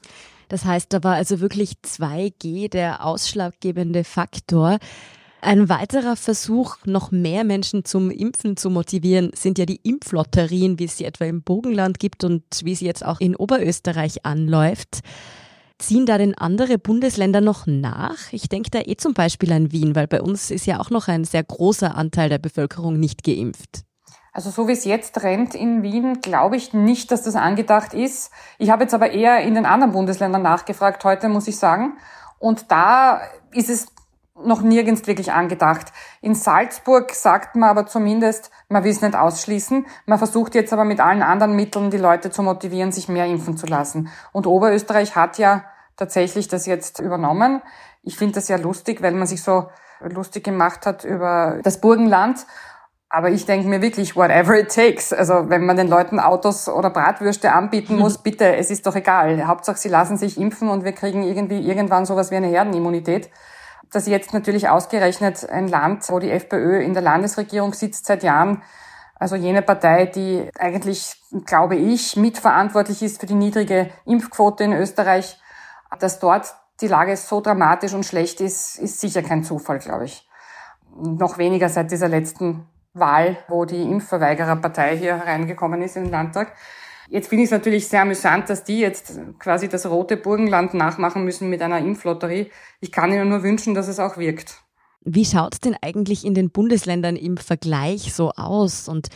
Das 0.49 0.65
heißt, 0.65 0.93
da 0.93 1.03
war 1.03 1.15
also 1.15 1.41
wirklich 1.41 1.75
2G 1.85 2.71
der 2.71 3.05
ausschlaggebende 3.05 4.05
Faktor. 4.05 4.79
Ein 5.43 5.69
weiterer 5.69 6.17
Versuch, 6.17 6.77
noch 6.87 7.11
mehr 7.11 7.45
Menschen 7.45 7.85
zum 7.85 8.11
Impfen 8.11 8.57
zu 8.57 8.71
motivieren, 8.71 9.31
sind 9.35 9.59
ja 9.59 9.67
die 9.67 9.81
Impflotterien, 9.83 10.79
wie 10.79 10.85
es 10.87 10.97
sie 10.97 11.05
etwa 11.05 11.25
im 11.25 11.43
Burgenland 11.43 11.99
gibt 11.99 12.25
und 12.25 12.43
wie 12.65 12.75
sie 12.75 12.87
jetzt 12.87 13.05
auch 13.05 13.21
in 13.21 13.37
Oberösterreich 13.37 14.25
anläuft. 14.25 15.01
Ziehen 15.79 16.07
da 16.07 16.17
denn 16.17 16.35
andere 16.35 16.79
Bundesländer 16.79 17.43
noch 17.43 17.67
nach? 17.67 18.33
Ich 18.33 18.49
denke 18.49 18.71
da 18.71 18.81
eh 18.81 18.97
zum 18.97 19.13
Beispiel 19.13 19.53
an 19.53 19.73
Wien, 19.73 19.95
weil 19.95 20.07
bei 20.07 20.23
uns 20.23 20.51
ist 20.51 20.67
ja 20.67 20.81
auch 20.81 20.89
noch 20.89 21.09
ein 21.09 21.25
sehr 21.25 21.45
großer 21.45 21.95
Anteil 21.95 22.31
der 22.31 22.39
Bevölkerung 22.39 22.99
nicht 22.99 23.23
geimpft. 23.25 23.85
Also 24.33 24.51
so 24.51 24.69
wie 24.69 24.73
es 24.73 24.85
jetzt 24.85 25.23
rennt 25.23 25.55
in 25.55 25.83
Wien, 25.83 26.21
glaube 26.21 26.57
ich 26.57 26.73
nicht, 26.73 27.11
dass 27.11 27.23
das 27.23 27.37
angedacht 27.37 27.95
ist. 27.95 28.31
Ich 28.59 28.71
habe 28.71 28.85
jetzt 28.85 28.95
aber 28.95 29.11
eher 29.11 29.41
in 29.41 29.55
den 29.55 29.65
anderen 29.65 29.93
Bundesländern 29.93 30.43
nachgefragt 30.43 31.05
heute, 31.05 31.29
muss 31.29 31.49
ich 31.49 31.59
sagen. 31.59 31.99
Und 32.39 32.71
da 32.71 33.21
ist 33.53 33.71
es 33.71 33.87
noch 34.45 34.63
nirgends 34.63 35.07
wirklich 35.07 35.33
angedacht. 35.33 35.93
In 36.21 36.35
Salzburg 36.35 37.13
sagt 37.13 37.57
man 37.57 37.71
aber 37.71 37.87
zumindest, 37.87 38.51
man 38.69 38.85
will 38.85 38.91
es 38.91 39.01
nicht 39.01 39.15
ausschließen. 39.15 39.87
Man 40.07 40.19
versucht 40.19 40.55
jetzt 40.55 40.73
aber 40.73 40.85
mit 40.85 41.01
allen 41.01 41.23
anderen 41.23 41.57
Mitteln, 41.57 41.91
die 41.91 41.97
Leute 41.97 42.31
zu 42.31 42.43
motivieren, 42.43 42.93
sich 42.93 43.09
mehr 43.09 43.27
impfen 43.27 43.57
zu 43.57 43.67
lassen. 43.67 44.11
Und 44.33 44.47
Oberösterreich 44.47 45.17
hat 45.17 45.39
ja 45.39 45.65
tatsächlich 45.97 46.49
das 46.49 46.67
jetzt 46.67 47.01
übernommen. 47.01 47.63
Ich 48.03 48.17
finde 48.17 48.35
das 48.35 48.49
ja 48.49 48.57
lustig, 48.57 49.03
weil 49.03 49.13
man 49.13 49.27
sich 49.27 49.43
so 49.43 49.69
lustig 50.01 50.45
gemacht 50.45 50.87
hat 50.87 51.05
über 51.05 51.59
das 51.63 51.81
Burgenland. 51.81 52.47
Aber 53.09 53.31
ich 53.31 53.47
denke 53.47 53.69
mir 53.69 53.81
wirklich, 53.81 54.17
whatever 54.17 54.59
it 54.59 54.75
takes. 54.75 55.13
Also 55.13 55.49
wenn 55.49 55.65
man 55.65 55.77
den 55.77 55.89
Leuten 55.89 56.21
Autos 56.21 56.69
oder 56.69 56.91
Bratwürste 56.91 57.53
anbieten 57.53 57.97
muss, 57.99 58.19
bitte, 58.19 58.57
es 58.57 58.71
ist 58.71 58.87
doch 58.87 58.97
egal. 58.97 59.47
Hauptsache, 59.47 59.79
sie 59.79 59.89
lassen 59.89 60.19
sich 60.19 60.39
impfen 60.39 60.69
und 60.69 60.85
wir 60.85 60.93
kriegen 60.93 61.23
irgendwie 61.23 61.61
irgendwann 61.61 62.05
sowas 62.05 62.31
wie 62.31 62.37
eine 62.37 62.49
Herdenimmunität. 62.49 63.31
Dass 63.93 64.07
jetzt 64.07 64.33
natürlich 64.33 64.69
ausgerechnet 64.69 65.49
ein 65.49 65.69
Land, 65.69 66.11
wo 66.11 66.19
die 66.19 66.31
FPÖ 66.31 66.83
in 66.83 66.93
der 66.93 67.03
Landesregierung 67.03 67.73
sitzt 67.73 68.07
seit 68.07 68.23
Jahren, 68.23 68.63
also 69.19 69.35
jene 69.37 69.63
Partei, 69.63 70.07
die 70.07 70.51
eigentlich, 70.59 71.23
glaube 71.47 71.77
ich, 71.77 72.17
mitverantwortlich 72.17 73.03
ist 73.03 73.21
für 73.21 73.27
die 73.27 73.35
niedrige 73.35 73.91
Impfquote 74.05 74.65
in 74.65 74.73
Österreich, 74.73 75.41
dass 75.99 76.19
dort 76.19 76.55
die 76.81 76.89
Lage 76.89 77.17
so 77.17 77.41
dramatisch 77.41 77.95
und 77.95 78.05
schlecht 78.05 78.41
ist, 78.41 78.79
ist 78.79 79.01
sicher 79.01 79.23
kein 79.23 79.43
Zufall, 79.43 79.79
glaube 79.79 80.05
ich. 80.05 80.29
Noch 80.95 81.39
weniger 81.39 81.69
seit 81.69 81.91
dieser 81.91 82.09
letzten 82.09 82.67
Wahl, 82.93 83.39
wo 83.49 83.65
die 83.65 83.83
Impfverweigererpartei 83.83 84.97
hier 84.97 85.15
reingekommen 85.15 85.83
ist 85.83 85.97
in 85.97 86.05
den 86.05 86.13
Landtag. 86.13 86.53
Jetzt 87.09 87.29
finde 87.29 87.45
ich 87.45 87.49
es 87.49 87.53
natürlich 87.53 87.89
sehr 87.89 88.03
amüsant, 88.03 88.51
dass 88.51 88.65
die 88.65 88.79
jetzt 88.79 89.19
quasi 89.39 89.69
das 89.69 89.87
rote 89.87 90.17
Burgenland 90.17 90.75
nachmachen 90.75 91.25
müssen 91.25 91.49
mit 91.49 91.63
einer 91.63 91.79
Impflotterie. 91.79 92.51
Ich 92.81 92.93
kann 92.93 93.13
ihnen 93.13 93.29
nur 93.29 93.43
wünschen, 93.43 93.75
dass 93.75 93.89
es 93.89 94.01
auch 94.01 94.17
wirkt. 94.17 94.63
Wie 95.09 95.25
schaut 95.25 95.55
es 95.55 95.61
denn 95.61 95.77
eigentlich 95.81 96.25
in 96.25 96.35
den 96.35 96.51
Bundesländern 96.51 97.15
im 97.15 97.37
Vergleich 97.37 98.13
so 98.13 98.33
aus? 98.33 98.89
Und 98.89 99.09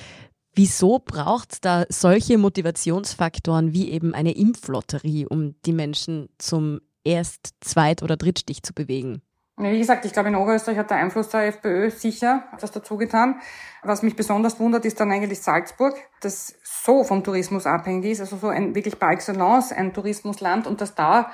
wieso 0.55 1.01
braucht 1.01 1.55
es 1.55 1.61
da 1.61 1.85
solche 1.89 2.39
Motivationsfaktoren 2.39 3.73
wie 3.73 3.91
eben 3.91 4.15
eine 4.15 4.37
Impflotterie, 4.37 5.27
um 5.27 5.57
die 5.67 5.73
Menschen 5.73 6.29
zum 6.39 6.81
Erst-, 7.03 7.55
Zweit- 7.61 8.05
oder 8.05 8.17
Drittstich 8.17 8.63
zu 8.63 8.73
bewegen? 8.73 9.23
Wie 9.62 9.79
gesagt, 9.79 10.05
ich 10.05 10.12
glaube, 10.12 10.31
in 10.31 10.37
Oberösterreich 10.37 10.79
hat 10.79 10.90
der 10.90 10.97
Einfluss 10.97 11.29
der 11.29 11.47
FPÖ 11.49 11.90
sicher 11.90 12.45
was 12.59 12.71
dazu 12.71 12.97
getan. 12.97 13.40
Was 13.83 14.02
mich 14.02 14.17
besonders 14.17 14.59
wundert, 14.59 14.85
ist 14.85 15.00
dann 15.00 15.12
eigentlich 15.12 15.40
Salzburg, 15.40 15.95
das 16.21 16.55
so 16.62 17.05
vom 17.05 17.25
Tourismus 17.25 17.67
abhängig 17.67 18.12
ist, 18.12 18.21
also 18.21 18.37
so 18.37 18.49
ein 18.49 18.75
wirklich 18.75 18.99
par 18.99 19.12
excellence 19.12 19.73
ein 19.73 19.93
Tourismusland 19.93 20.67
und 20.67 20.81
dass 20.81 20.95
da 20.95 21.31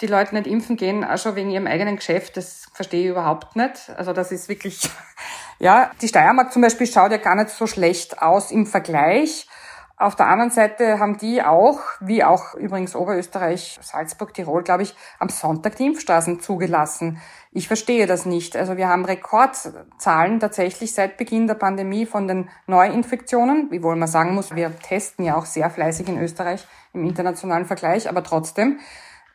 die 0.00 0.06
Leute 0.06 0.34
nicht 0.34 0.46
impfen 0.46 0.76
gehen, 0.76 1.04
auch 1.04 1.18
schon 1.18 1.36
wegen 1.36 1.50
ihrem 1.50 1.66
eigenen 1.66 1.96
Geschäft, 1.96 2.36
das 2.36 2.66
verstehe 2.74 3.04
ich 3.04 3.10
überhaupt 3.10 3.54
nicht. 3.56 3.90
Also 3.96 4.12
das 4.12 4.32
ist 4.32 4.48
wirklich, 4.48 4.88
ja, 5.58 5.90
die 6.00 6.08
Steiermark 6.08 6.52
zum 6.52 6.62
Beispiel 6.62 6.86
schaut 6.86 7.12
ja 7.12 7.18
gar 7.18 7.36
nicht 7.36 7.50
so 7.50 7.66
schlecht 7.66 8.20
aus 8.20 8.50
im 8.50 8.66
Vergleich. 8.66 9.48
Auf 9.96 10.16
der 10.16 10.26
anderen 10.26 10.50
Seite 10.50 10.98
haben 10.98 11.18
die 11.18 11.40
auch, 11.40 11.78
wie 12.00 12.24
auch 12.24 12.54
übrigens 12.54 12.96
Oberösterreich, 12.96 13.78
Salzburg, 13.80 14.34
Tirol, 14.34 14.64
glaube 14.64 14.82
ich, 14.82 14.96
am 15.20 15.28
Sonntag 15.28 15.76
die 15.76 15.86
Impfstraßen 15.86 16.40
zugelassen. 16.40 17.20
Ich 17.52 17.68
verstehe 17.68 18.08
das 18.08 18.26
nicht. 18.26 18.56
Also 18.56 18.76
wir 18.76 18.88
haben 18.88 19.04
Rekordzahlen 19.04 20.40
tatsächlich 20.40 20.94
seit 20.94 21.16
Beginn 21.16 21.46
der 21.46 21.54
Pandemie 21.54 22.06
von 22.06 22.26
den 22.26 22.50
Neuinfektionen, 22.66 23.70
wiewohl 23.70 23.94
man 23.94 24.08
sagen 24.08 24.34
muss, 24.34 24.56
wir 24.56 24.76
testen 24.80 25.24
ja 25.24 25.36
auch 25.36 25.46
sehr 25.46 25.70
fleißig 25.70 26.08
in 26.08 26.20
Österreich 26.20 26.66
im 26.92 27.04
internationalen 27.04 27.64
Vergleich, 27.64 28.08
aber 28.08 28.24
trotzdem, 28.24 28.80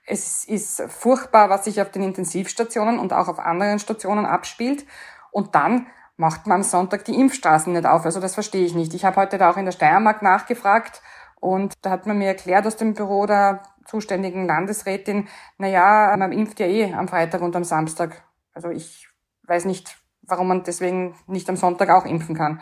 es 0.06 0.44
ist 0.44 0.84
furchtbar, 0.90 1.50
was 1.50 1.66
sich 1.66 1.82
auf 1.82 1.92
den 1.92 2.04
Intensivstationen 2.04 3.00
und 3.00 3.14
auch 3.14 3.30
auf 3.30 3.40
anderen 3.40 3.80
Stationen 3.80 4.26
abspielt. 4.26 4.86
Und 5.32 5.56
dann 5.56 5.88
macht 6.20 6.48
man 6.48 6.58
am 6.58 6.64
Sonntag 6.64 7.06
die 7.06 7.16
Impfstraßen 7.16 7.72
nicht 7.72 7.86
auf. 7.86 8.04
Also 8.04 8.20
das 8.20 8.34
verstehe 8.34 8.66
ich 8.66 8.76
nicht. 8.76 8.94
Ich 8.94 9.06
habe 9.06 9.16
heute 9.16 9.38
da 9.38 9.50
auch 9.50 9.56
in 9.56 9.64
der 9.64 9.72
Steiermark 9.72 10.22
nachgefragt 10.22 11.02
und 11.40 11.74
da 11.82 11.92
hat 11.92 12.08
man 12.08 12.18
mir 12.18 12.28
erklärt 12.28 12.68
aus 12.68 12.76
dem 12.76 12.94
Büro 12.94 13.26
der 13.26 13.64
zuständigen 13.86 14.46
Landesrätin, 14.46 15.30
na 15.58 15.68
ja, 15.68 16.14
man 16.18 16.34
impft 16.34 16.60
ja 16.60 16.68
eh 16.68 16.94
am 16.94 17.08
Freitag 17.08 17.42
und 17.42 17.56
am 17.56 17.64
Samstag. 17.64 18.22
Also 18.54 18.70
ich 18.70 19.08
weiß 19.44 19.64
nicht, 19.64 19.98
warum 20.22 20.50
man 20.50 20.64
deswegen 20.64 21.16
nicht 21.26 21.50
am 21.50 21.56
Sonntag 21.56 21.90
auch 21.90 22.06
impfen 22.06 22.36
kann. 22.36 22.60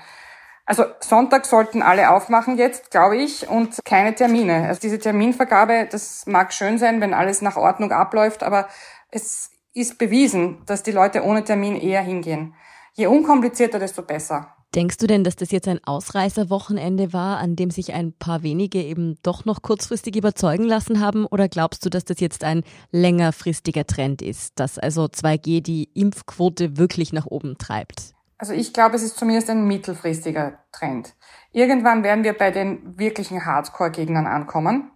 Also 0.68 0.86
Sonntag 1.00 1.48
sollten 1.48 1.82
alle 1.82 2.12
aufmachen 2.12 2.58
jetzt, 2.58 2.92
glaube 2.92 3.18
ich, 3.18 3.50
und 3.50 3.80
keine 3.84 4.14
Termine. 4.14 4.68
Also 4.68 4.82
diese 4.82 5.00
Terminvergabe, 5.00 5.88
das 5.90 6.28
mag 6.28 6.54
schön 6.54 6.78
sein, 6.78 7.02
wenn 7.02 7.16
alles 7.16 7.42
nach 7.42 7.58
Ordnung 7.58 7.92
abläuft, 7.92 8.44
aber 8.44 8.68
es 9.10 9.50
ist 9.74 9.98
bewiesen, 9.98 10.64
dass 10.68 10.84
die 10.84 10.92
Leute 10.92 11.24
ohne 11.24 11.44
Termin 11.44 11.76
eher 11.76 12.02
hingehen. 12.02 12.54
Je 12.98 13.06
unkomplizierter, 13.06 13.78
desto 13.78 14.02
besser. 14.02 14.56
Denkst 14.74 14.98
du 14.98 15.06
denn, 15.06 15.24
dass 15.24 15.36
das 15.36 15.52
jetzt 15.52 15.68
ein 15.68 15.80
Ausreißerwochenende 15.84 17.14
war, 17.14 17.38
an 17.38 17.56
dem 17.56 17.70
sich 17.70 17.94
ein 17.94 18.12
paar 18.12 18.42
wenige 18.42 18.82
eben 18.82 19.20
doch 19.22 19.46
noch 19.46 19.62
kurzfristig 19.62 20.16
überzeugen 20.16 20.64
lassen 20.64 21.00
haben? 21.00 21.28
Oder 21.28 21.48
glaubst 21.48 21.86
du, 21.86 21.92
dass 21.92 22.06
das 22.06 22.20
jetzt 22.20 22.44
ein 22.44 22.64
längerfristiger 22.92 23.86
Trend 23.86 24.24
ist, 24.24 24.60
dass 24.60 24.80
also 24.80 25.06
2G 25.06 25.62
die 25.62 25.92
Impfquote 25.94 26.78
wirklich 26.78 27.14
nach 27.14 27.28
oben 27.28 27.60
treibt? 27.60 28.16
Also 28.40 28.54
ich 28.54 28.74
glaube, 28.74 28.96
es 28.96 29.04
ist 29.04 29.18
zumindest 29.18 29.52
ein 29.52 29.68
mittelfristiger 29.68 30.58
Trend. 30.72 31.14
Irgendwann 31.52 32.04
werden 32.04 32.24
wir 32.24 32.34
bei 32.34 32.50
den 32.50 32.98
wirklichen 32.98 33.46
Hardcore-Gegnern 33.46 34.26
ankommen. 34.26 34.90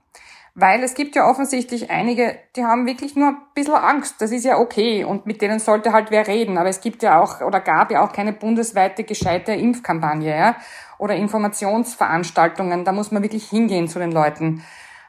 Weil 0.53 0.83
es 0.83 0.95
gibt 0.95 1.15
ja 1.15 1.29
offensichtlich 1.29 1.89
einige, 1.89 2.37
die 2.57 2.65
haben 2.65 2.85
wirklich 2.85 3.15
nur 3.15 3.29
ein 3.29 3.37
bisschen 3.55 3.75
Angst. 3.75 4.21
Das 4.21 4.31
ist 4.31 4.43
ja 4.43 4.57
okay 4.57 5.05
und 5.05 5.25
mit 5.25 5.41
denen 5.41 5.59
sollte 5.59 5.93
halt 5.93 6.11
wer 6.11 6.27
reden. 6.27 6.57
Aber 6.57 6.67
es 6.67 6.81
gibt 6.81 7.03
ja 7.03 7.21
auch 7.21 7.39
oder 7.41 7.61
gab 7.61 7.89
ja 7.89 8.03
auch 8.03 8.11
keine 8.11 8.33
bundesweite 8.33 9.05
gescheite 9.05 9.53
Impfkampagne 9.53 10.37
ja? 10.37 10.55
oder 10.97 11.15
Informationsveranstaltungen. 11.15 12.83
Da 12.83 12.91
muss 12.91 13.11
man 13.11 13.23
wirklich 13.23 13.49
hingehen 13.49 13.87
zu 13.87 13.99
den 13.99 14.11
Leuten. 14.11 14.63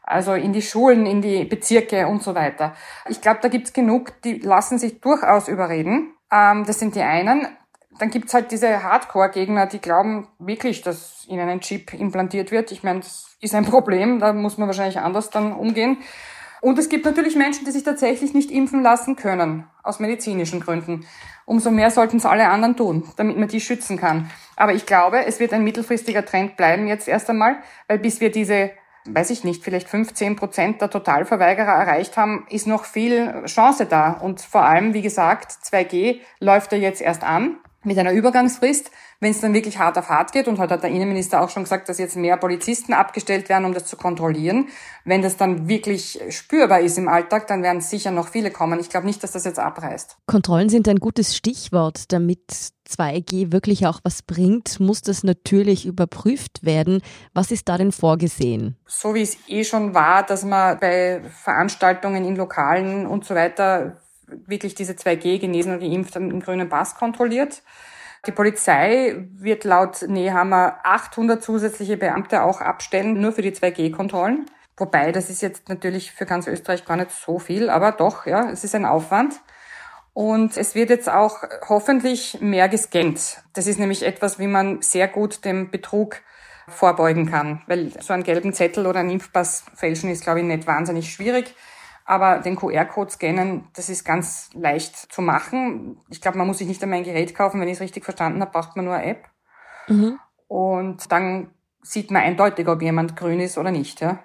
Also 0.05 0.35
in 0.35 0.53
die 0.53 0.63
Schulen, 0.63 1.07
in 1.07 1.23
die 1.23 1.45
Bezirke 1.45 2.07
und 2.07 2.23
so 2.23 2.35
weiter. 2.35 2.75
Ich 3.09 3.21
glaube, 3.21 3.41
da 3.43 3.49
gibt's 3.49 3.73
genug, 3.73 4.21
die 4.23 4.39
lassen 4.39 4.79
sich 4.79 5.01
durchaus 5.01 5.49
überreden. 5.49 6.15
Ähm, 6.31 6.65
das 6.67 6.79
sind 6.79 6.95
die 6.95 7.03
einen 7.03 7.49
dann 8.03 8.11
gibt's 8.11 8.35
halt 8.35 8.51
diese 8.51 8.83
Hardcore-Gegner, 8.83 9.67
die 9.67 9.79
glauben 9.79 10.27
wirklich, 10.41 10.83
dass 10.83 11.25
ihnen 11.29 11.49
ein 11.49 11.61
Chip 11.61 11.95
implantiert 11.95 12.51
wird. 12.51 12.73
Ich 12.73 12.83
meine, 12.83 12.99
das 12.99 13.37
ist 13.41 13.55
ein 13.55 13.65
Problem, 13.65 14.19
da 14.19 14.33
muss 14.33 14.59
man 14.59 14.67
wahrscheinlich 14.67 14.99
anders 14.99 15.31
dann 15.31 15.53
umgehen. 15.53 15.99
Und 16.61 16.81
es 16.81 16.89
gibt 16.89 17.05
natürlich 17.05 17.37
Menschen, 17.37 17.65
die 17.65 17.71
sich 17.71 17.85
tatsächlich 17.85 18.35
nicht 18.35 18.51
impfen 18.51 18.83
lassen 18.83 19.15
können, 19.15 19.69
aus 19.85 20.01
medizinischen 20.01 20.59
Gründen. 20.59 21.07
Umso 21.45 21.71
mehr 21.71 21.93
sollten 21.93 22.17
es 22.17 22.27
alle 22.27 22.49
anderen 22.49 22.77
tun, 22.77 23.05
damit 23.15 23.39
man 23.39 23.47
die 23.47 23.61
schützen 23.61 23.99
kann. 23.99 24.29
Aber 24.57 24.75
ich 24.75 24.85
glaube, 24.85 25.25
es 25.25 25.39
wird 25.39 25.53
ein 25.53 25.63
mittelfristiger 25.63 26.25
Trend 26.25 26.57
bleiben 26.57 26.89
jetzt 26.89 27.07
erst 27.07 27.31
einmal, 27.31 27.59
weil 27.87 28.01
bis 28.01 28.21
wir 28.21 28.33
diese, 28.33 28.73
weiß 29.05 29.31
ich 29.31 29.45
nicht, 29.45 29.63
vielleicht 29.63 29.89
15 29.89 30.35
Prozent 30.35 30.81
der 30.81 30.91
Totalverweigerer 30.91 31.71
erreicht 31.71 32.17
haben, 32.17 32.49
ist 32.51 32.67
noch 32.67 32.85
viel 32.85 33.45
Chance 33.47 33.87
da. 33.87 34.11
Und 34.11 34.41
vor 34.41 34.65
allem, 34.65 34.93
wie 34.93 35.03
gesagt, 35.03 35.53
2G 35.53 36.19
läuft 36.41 36.73
ja 36.73 36.79
jetzt 36.79 37.01
erst 37.01 37.23
an 37.23 37.59
mit 37.85 37.99
einer 37.99 38.13
Übergangsfrist, 38.13 38.91
wenn 39.21 39.31
es 39.31 39.41
dann 39.41 39.55
wirklich 39.55 39.79
hart 39.79 39.99
auf 39.99 40.09
hart 40.09 40.33
geht. 40.33 40.49
Und 40.49 40.59
heute 40.59 40.75
hat 40.75 40.83
der 40.83 40.91
Innenminister 40.91 41.41
auch 41.41 41.51
schon 41.51 41.65
gesagt, 41.65 41.89
dass 41.89 41.99
jetzt 41.99 42.17
mehr 42.17 42.37
Polizisten 42.37 42.93
abgestellt 42.93 43.49
werden, 43.49 43.65
um 43.65 43.75
das 43.75 43.87
zu 43.87 43.97
kontrollieren. 43.97 44.69
Wenn 45.05 45.23
das 45.23 45.37
dann 45.37 45.69
wirklich 45.69 46.21
spürbar 46.31 46.81
ist 46.81 46.99
im 46.99 47.09
Alltag, 47.09 47.47
dann 47.47 47.63
werden 47.63 47.81
sicher 47.81 48.11
noch 48.11 48.29
viele 48.29 48.51
kommen. 48.51 48.81
Ich 48.81 48.89
glaube 48.89 49.07
nicht, 49.07 49.23
dass 49.23 49.33
das 49.33 49.45
jetzt 49.45 49.59
abreißt. 49.59 50.17
Kontrollen 50.27 50.69
sind 50.69 50.89
ein 50.89 50.99
gutes 50.99 51.37
Stichwort. 51.37 52.13
Damit 52.13 52.73
2G 52.89 53.53
wirklich 53.53 53.87
auch 53.87 54.01
was 54.03 54.23
bringt, 54.23 54.81
muss 54.81 55.03
das 55.03 55.25
natürlich 55.25 55.87
überprüft 55.87 56.65
werden. 56.65 57.01
Was 57.33 57.51
ist 57.51 57.69
da 57.69 57.79
denn 57.79 57.93
vorgesehen? 57.93 58.77
So 58.87 59.15
wie 59.15 59.23
es 59.23 59.37
eh 59.49 59.65
schon 59.65 59.95
war, 59.95 60.25
dass 60.25 60.45
man 60.45 60.79
bei 60.79 61.23
Veranstaltungen 61.43 62.25
in 62.25 62.37
Lokalen 62.37 63.07
und 63.07 63.25
so 63.25 63.35
weiter 63.35 64.02
wirklich 64.47 64.75
diese 64.75 64.93
2G 64.93 65.39
genesen 65.39 65.75
und 65.75 65.81
geimpft 65.81 66.17
im 66.17 66.41
grünen 66.41 66.69
Pass 66.69 66.95
kontrolliert. 66.95 67.63
Die 68.27 68.33
Polizei 68.33 69.27
wird 69.37 69.65
laut 69.65 70.03
Nehammer 70.03 70.79
800 70.85 71.43
zusätzliche 71.43 71.97
Beamte 71.97 72.43
auch 72.43 72.61
abstellen, 72.61 73.21
nur 73.21 73.33
für 73.33 73.43
die 73.43 73.51
2G-Kontrollen. 73.51 74.47
Wobei, 74.77 75.13
das 75.13 75.29
ist 75.29 75.43
jetzt 75.43 75.69
natürlich 75.69 76.13
für 76.13 76.25
ganz 76.25 76.47
Österreich 76.47 76.85
gar 76.85 76.97
nicht 76.97 77.11
so 77.11 77.39
viel, 77.39 77.69
aber 77.69 77.93
doch, 77.93 78.27
ja, 78.27 78.49
es 78.51 78.65
ist 78.65 78.75
ein 78.75 78.87
Aufwand. 78.87 79.41
Und 80.15 80.57
es 80.57 80.75
wird 80.75 80.91
jetzt 80.91 81.09
auch 81.09 81.43
hoffentlich 81.69 82.39
mehr 82.41 82.69
gescannt. 82.69 83.43
Das 83.55 83.67
ist 83.67 83.79
nämlich 83.79 84.03
etwas, 84.03 84.39
wie 84.39 84.47
man 84.47 84.83
sehr 84.83 85.09
gut 85.09 85.45
dem 85.45 85.71
Betrug 85.71 86.21
vorbeugen 86.69 87.31
kann. 87.31 87.63
Weil 87.67 87.91
so 88.01 88.13
einen 88.13 88.23
gelben 88.23 88.53
Zettel 88.53 88.87
oder 88.87 89.01
einen 89.01 89.11
Impfpass 89.11 89.65
fälschen 89.75 90.11
ist, 90.11 90.23
glaube 90.23 90.41
ich, 90.41 90.47
nicht 90.47 90.67
wahnsinnig 90.67 91.13
schwierig. 91.13 91.55
Aber 92.05 92.39
den 92.41 92.57
QR-Code 92.57 93.11
scannen, 93.11 93.69
das 93.75 93.89
ist 93.89 94.05
ganz 94.05 94.51
leicht 94.55 94.97
zu 94.97 95.23
machen. 95.23 96.01
Ich 96.09 96.21
glaube, 96.21 96.39
man 96.39 96.47
muss 96.47 96.59
sich 96.59 96.67
nicht 96.67 96.83
einmal 96.83 96.99
ein 96.99 97.05
Gerät 97.05 97.35
kaufen. 97.35 97.61
Wenn 97.61 97.69
ich 97.69 97.75
es 97.75 97.81
richtig 97.81 98.05
verstanden 98.05 98.41
habe, 98.41 98.51
braucht 98.51 98.77
man 98.77 98.85
nur 98.85 98.95
eine 98.95 99.07
App. 99.07 99.29
Mhm. 99.89 100.19
Und 100.49 101.11
dann 101.11 101.51
sieht 101.83 102.11
man 102.11 102.23
eindeutig, 102.23 102.69
ob 102.69 102.83
jemand 102.83 103.17
grün 103.17 103.41
ist 103.41 103.59
oder 103.59 103.71
nicht. 103.71 104.01
Ja. 104.01 104.21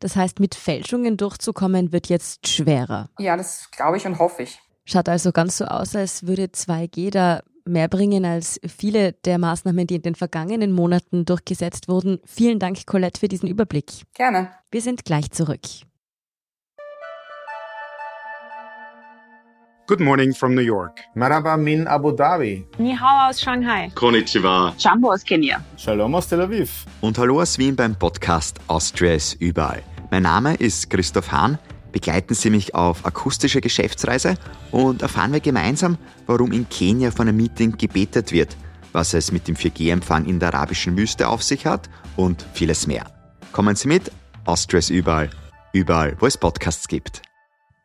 Das 0.00 0.16
heißt, 0.16 0.40
mit 0.40 0.54
Fälschungen 0.54 1.16
durchzukommen 1.16 1.92
wird 1.92 2.08
jetzt 2.08 2.48
schwerer. 2.48 3.08
Ja, 3.18 3.36
das 3.36 3.70
glaube 3.70 3.96
ich 3.96 4.06
und 4.06 4.18
hoffe 4.18 4.42
ich. 4.42 4.60
Schaut 4.84 5.08
also 5.08 5.32
ganz 5.32 5.56
so 5.56 5.64
aus, 5.64 5.96
als 5.96 6.26
würde 6.26 6.44
2G 6.44 7.10
da 7.10 7.40
mehr 7.64 7.88
bringen 7.88 8.24
als 8.26 8.60
viele 8.66 9.12
der 9.12 9.38
Maßnahmen, 9.38 9.86
die 9.86 9.96
in 9.96 10.02
den 10.02 10.14
vergangenen 10.14 10.72
Monaten 10.72 11.24
durchgesetzt 11.24 11.88
wurden. 11.88 12.20
Vielen 12.26 12.58
Dank, 12.58 12.84
Colette, 12.86 13.18
für 13.18 13.28
diesen 13.28 13.48
Überblick. 13.48 14.02
Gerne. 14.14 14.50
Wir 14.70 14.82
sind 14.82 15.04
gleich 15.04 15.30
zurück. 15.30 15.62
Good 19.86 20.00
morning 20.00 20.32
from 20.32 20.54
New 20.54 20.62
York. 20.62 21.02
Marhaba 21.14 21.58
min 21.58 21.86
Abu 21.86 22.10
Dhabi. 22.16 22.64
Ni 22.78 22.94
hao 22.94 23.28
aus 23.28 23.38
Shanghai. 23.38 23.90
Konnichiwa. 23.94 24.72
Jumbo 24.78 25.12
aus 25.12 25.22
Kenia. 25.22 25.62
Shalom 25.76 26.14
aus 26.14 26.26
Tel 26.26 26.40
Aviv. 26.40 26.86
Und 27.02 27.18
hallo 27.18 27.42
aus 27.42 27.58
Wien 27.58 27.76
beim 27.76 27.94
Podcast 27.94 28.58
Austria 28.66 29.12
ist 29.12 29.34
überall. 29.42 29.82
Mein 30.10 30.22
Name 30.22 30.54
ist 30.54 30.88
Christoph 30.88 31.30
Hahn. 31.32 31.58
Begleiten 31.92 32.32
Sie 32.32 32.48
mich 32.48 32.74
auf 32.74 33.04
akustische 33.04 33.60
Geschäftsreise 33.60 34.36
und 34.70 35.02
erfahren 35.02 35.34
wir 35.34 35.40
gemeinsam, 35.40 35.98
warum 36.26 36.52
in 36.52 36.66
Kenia 36.66 37.10
vor 37.10 37.26
einem 37.26 37.36
Meeting 37.36 37.76
gebetet 37.76 38.32
wird, 38.32 38.56
was 38.92 39.12
es 39.12 39.32
mit 39.32 39.48
dem 39.48 39.54
4G-Empfang 39.54 40.24
in 40.24 40.40
der 40.40 40.54
arabischen 40.54 40.96
Wüste 40.96 41.28
auf 41.28 41.42
sich 41.42 41.66
hat 41.66 41.90
und 42.16 42.42
vieles 42.54 42.86
mehr. 42.86 43.04
Kommen 43.52 43.76
Sie 43.76 43.88
mit, 43.88 44.10
Austria 44.46 44.78
ist 44.78 44.88
überall, 44.88 45.28
überall, 45.74 46.16
wo 46.20 46.26
es 46.26 46.38
Podcasts 46.38 46.88
gibt. 46.88 47.20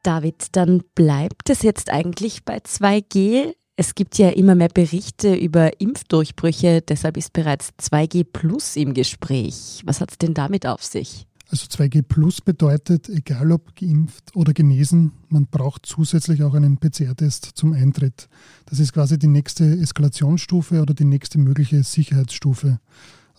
David, 0.03 0.55
dann 0.55 0.83
bleibt 0.95 1.49
es 1.49 1.61
jetzt 1.61 1.89
eigentlich 1.89 2.45
bei 2.45 2.57
2G. 2.57 3.53
Es 3.75 3.95
gibt 3.95 4.17
ja 4.17 4.29
immer 4.29 4.55
mehr 4.55 4.69
Berichte 4.69 5.33
über 5.35 5.79
Impfdurchbrüche, 5.79 6.81
deshalb 6.81 7.17
ist 7.17 7.33
bereits 7.33 7.69
2G 7.79 8.25
Plus 8.25 8.75
im 8.75 8.93
Gespräch. 8.93 9.81
Was 9.85 10.01
hat 10.01 10.11
es 10.11 10.17
denn 10.17 10.33
damit 10.33 10.65
auf 10.65 10.83
sich? 10.83 11.25
Also 11.51 11.65
2G 11.65 12.03
Plus 12.03 12.41
bedeutet, 12.41 13.09
egal 13.09 13.51
ob 13.51 13.75
geimpft 13.75 14.35
oder 14.35 14.53
genesen, 14.53 15.13
man 15.29 15.47
braucht 15.47 15.85
zusätzlich 15.85 16.43
auch 16.43 16.53
einen 16.53 16.77
PCR-Test 16.77 17.51
zum 17.55 17.73
Eintritt. 17.73 18.29
Das 18.67 18.79
ist 18.79 18.93
quasi 18.93 19.17
die 19.17 19.27
nächste 19.27 19.65
Eskalationsstufe 19.65 20.81
oder 20.81 20.93
die 20.93 21.05
nächste 21.05 21.39
mögliche 21.39 21.81
Sicherheitsstufe. 21.83 22.79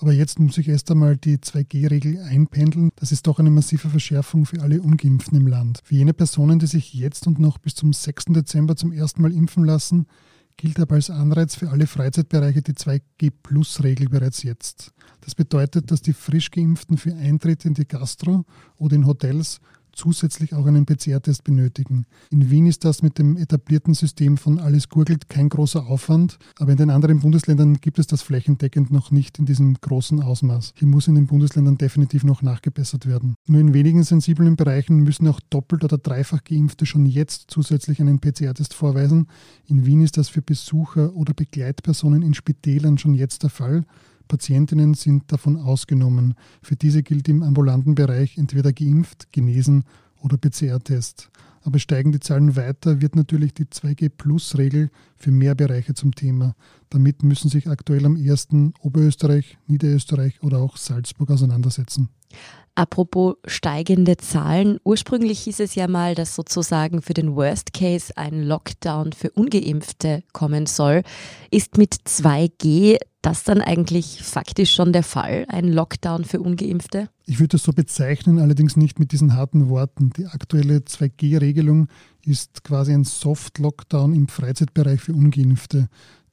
Aber 0.01 0.13
jetzt 0.13 0.39
muss 0.39 0.57
ich 0.57 0.67
erst 0.67 0.91
einmal 0.91 1.19
die 1.19 1.37
2G-Regel 1.37 2.23
einpendeln. 2.23 2.89
Das 2.97 3.13
ist 3.13 3.27
doch 3.27 3.39
eine 3.39 3.51
massive 3.51 3.91
Verschärfung 3.91 4.47
für 4.47 4.63
alle 4.63 4.81
Ungeimpften 4.81 5.37
im 5.37 5.47
Land. 5.47 5.81
Für 5.85 5.95
jene 5.95 6.15
Personen, 6.15 6.59
die 6.59 6.67
sich 6.67 6.95
jetzt 6.95 7.27
und 7.27 7.39
noch 7.39 7.59
bis 7.59 7.75
zum 7.75 7.93
6. 7.93 8.27
Dezember 8.31 8.77
zum 8.77 8.93
ersten 8.93 9.21
Mal 9.21 9.31
impfen 9.31 9.63
lassen, 9.63 10.07
gilt 10.57 10.81
aber 10.81 10.95
als 10.95 11.11
Anreiz 11.11 11.55
für 11.55 11.69
alle 11.69 11.87
Freizeitbereiche 11.87 12.63
die 12.63 12.73
2G-Plus-Regel 12.73 14.09
bereits 14.09 14.43
jetzt. 14.43 14.93
Das 15.21 15.35
bedeutet, 15.35 15.91
dass 15.91 16.01
die 16.01 16.15
frisch 16.15 16.51
Geimpften 16.51 16.97
für 16.97 17.15
Eintritt 17.15 17.67
in 17.67 17.75
die 17.75 17.87
Gastro 17.87 18.47
oder 18.79 18.97
in 18.97 19.07
Hotels 19.07 19.61
zusätzlich 19.93 20.55
auch 20.55 20.67
einen 20.67 20.87
PCR-Test 20.87 21.45
benötigen. 21.45 22.07
In 22.31 22.51
Wien 22.51 22.67
ist 22.67 22.85
das 22.85 23.03
mit 23.03 23.19
dem 23.19 23.37
etablierten 23.37 23.95
System 23.95 24.37
von 24.37 24.59
Alles 24.59 24.89
gurgelt 24.89 25.29
kein 25.29 25.49
großer 25.49 25.87
Aufwand, 25.87 26.39
aber 26.59 26.73
in 26.73 26.79
den 26.79 26.91
anderen 26.91 27.21
Bundesländern 27.21 27.77
gibt 27.81 27.99
es 27.99 28.07
das 28.07 28.23
flächendeckend 28.23 28.91
noch 28.91 29.11
nicht 29.11 29.39
in 29.39 29.47
diesem 29.47 29.75
großen 29.75 30.23
Ausmaß. 30.23 30.75
Hier 30.77 30.89
muss 30.89 31.09
in 31.09 31.15
den 31.15 31.27
Bundesländern 31.27 31.79
definitiv 31.79 32.25
noch 32.25 32.43
nachgebessert 32.43 33.07
werden. 33.07 33.35
Nur 33.47 33.61
in 33.61 33.75
wenigen 33.75 34.03
sensiblen 34.03 34.57
Bereichen 34.57 34.99
müssen 34.99 35.29
auch 35.29 35.41
doppelt 35.51 35.85
oder 35.85 35.99
dreifach 35.99 36.45
Geimpfte 36.45 36.87
schon 36.87 37.07
jetzt 37.07 37.45
zusätzlich 37.49 38.01
einen 38.01 38.21
PCR-Test 38.21 38.75
vorweisen. 38.75 39.27
In 39.67 39.87
Wien 39.87 40.03
ist 40.03 40.17
das 40.17 40.29
für 40.29 40.43
Besucher 40.43 41.15
oder 41.15 41.35
Begleitpersonen 41.35 42.23
in 42.23 42.35
Spitälern 42.35 42.99
schon 42.99 43.15
jetzt 43.15 43.43
der 43.43 43.51
Fall. 43.51 43.85
Patientinnen 44.31 44.95
sind 44.95 45.33
davon 45.33 45.57
ausgenommen. 45.57 46.35
Für 46.63 46.77
diese 46.77 47.03
gilt 47.03 47.29
im 47.29 47.43
ambulanten 47.43 47.97
Bereich 47.97 48.39
entweder 48.39 48.73
geimpft, 48.73 49.33
genesen 49.33 49.85
oder 50.23 50.39
PCR-Test. 50.39 51.31
Aber 51.63 51.79
steigen 51.79 52.13
die 52.13 52.21
Zahlen 52.21 52.57
weiter, 52.57 53.03
wird 53.03 53.17
natürlich 53.17 53.53
die 53.53 53.67
2G-Plus-Regel 53.67 54.91
für 55.17 55.31
mehr 55.33 55.55
Bereiche 55.55 55.95
zum 55.95 56.15
Thema. 56.15 56.55
Damit 56.89 57.23
müssen 57.23 57.51
sich 57.51 57.69
aktuell 57.69 58.07
am 58.07 58.17
ersten 58.17 58.73
Oberösterreich, 58.81 59.59
Niederösterreich 59.67 60.43
oder 60.43 60.59
auch 60.59 60.77
Salzburg 60.77 61.31
auseinandersetzen. 61.31 62.09
Apropos 62.81 63.35
steigende 63.45 64.17
Zahlen. 64.17 64.79
Ursprünglich 64.85 65.41
hieß 65.41 65.61
es 65.61 65.75
ja 65.75 65.87
mal, 65.87 66.15
dass 66.15 66.35
sozusagen 66.35 67.03
für 67.03 67.13
den 67.13 67.37
Worst 67.37 67.75
Case 67.75 68.11
ein 68.17 68.43
Lockdown 68.43 69.13
für 69.13 69.31
ungeimpfte 69.33 70.23
kommen 70.33 70.65
soll. 70.65 71.03
Ist 71.51 71.77
mit 71.77 71.95
2G 71.95 72.97
das 73.21 73.45
dann 73.45 73.61
eigentlich 73.61 74.23
faktisch 74.23 74.73
schon 74.73 74.95
der 74.95 75.03
Fall, 75.03 75.45
ein 75.49 75.69
Lockdown 75.71 76.25
für 76.25 76.41
ungeimpfte? 76.41 77.11
Ich 77.27 77.39
würde 77.39 77.49
das 77.49 77.65
so 77.65 77.73
bezeichnen, 77.75 78.39
allerdings 78.39 78.79
nicht 78.79 78.99
mit 78.99 79.13
diesen 79.13 79.37
harten 79.37 79.69
Worten. 79.69 80.15
Die 80.17 80.25
aktuelle 80.25 80.79
2G-Regelung 80.79 81.89
ist 82.25 82.65
quasi 82.65 82.95
ein 82.95 83.05
Soft-Lockdown 83.05 84.15
im 84.15 84.27
Freizeitbereich 84.29 85.03
für 85.03 85.13
ungeimpfte 85.13 85.91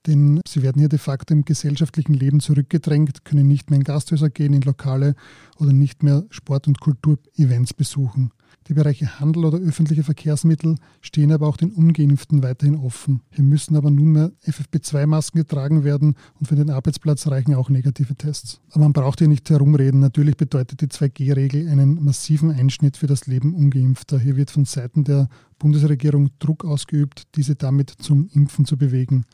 denn 0.08 0.42
sie 0.48 0.64
werden 0.64 0.80
hier 0.80 0.90
de 0.90 1.00
facto 1.00 1.34
im 1.34 1.46
gesellschaftlichen 1.46 2.14
Leben 2.14 2.40
zurückgedrängt, 2.40 3.26
können 3.26 3.48
nicht 3.48 3.70
mehr 3.70 3.78
in 3.78 3.84
Gasthäuser 3.84 4.30
gehen, 4.30 4.54
in 4.54 4.62
Lokale 4.62 5.16
oder 5.58 5.74
nicht 5.74 6.02
mehr 6.02 6.24
Sport- 6.30 6.68
und 6.68 6.80
Kulturevents 6.80 7.74
besuchen. 7.74 8.32
Die 8.68 8.74
Bereiche 8.74 9.22
Handel 9.22 9.46
oder 9.46 9.60
öffentliche 9.60 10.04
Verkehrsmittel 10.04 10.76
stehen 11.00 11.32
aber 11.32 11.48
auch 11.48 11.56
den 11.56 11.72
Ungeimpften 11.72 12.44
weiterhin 12.44 12.76
offen. 12.76 13.22
Hier 13.32 13.46
müssen 13.46 13.78
aber 13.78 13.90
nunmehr 13.90 14.34
FFP2-Masken 14.46 15.40
getragen 15.40 15.86
werden 15.86 16.16
und 16.38 16.48
für 16.48 16.56
den 16.56 16.70
Arbeitsplatz 16.70 17.28
reichen 17.28 17.56
auch 17.56 17.70
negative 17.70 18.16
Tests. 18.16 18.60
Aber 18.72 18.82
man 18.82 18.92
braucht 18.92 19.20
hier 19.20 19.30
nicht 19.30 19.50
herumreden. 19.50 20.02
Natürlich 20.02 20.36
bedeutet 20.36 20.82
die 20.82 20.88
2G-Regel 20.88 21.70
einen 21.70 22.04
massiven 22.04 22.52
Einschnitt 22.52 22.98
für 22.98 23.08
das 23.08 23.26
Leben 23.26 23.54
Ungeimpfter. 23.54 24.20
Hier 24.20 24.36
wird 24.36 24.52
von 24.52 24.66
Seiten 24.66 25.06
der 25.06 25.30
Bundesregierung 25.60 26.32
Druck 26.40 26.66
ausgeübt, 26.66 27.24
diese 27.36 27.56
damit 27.56 27.90
zum 27.90 28.28
Impfen 28.34 28.66
zu 28.66 28.76
bewegen. 28.76 29.26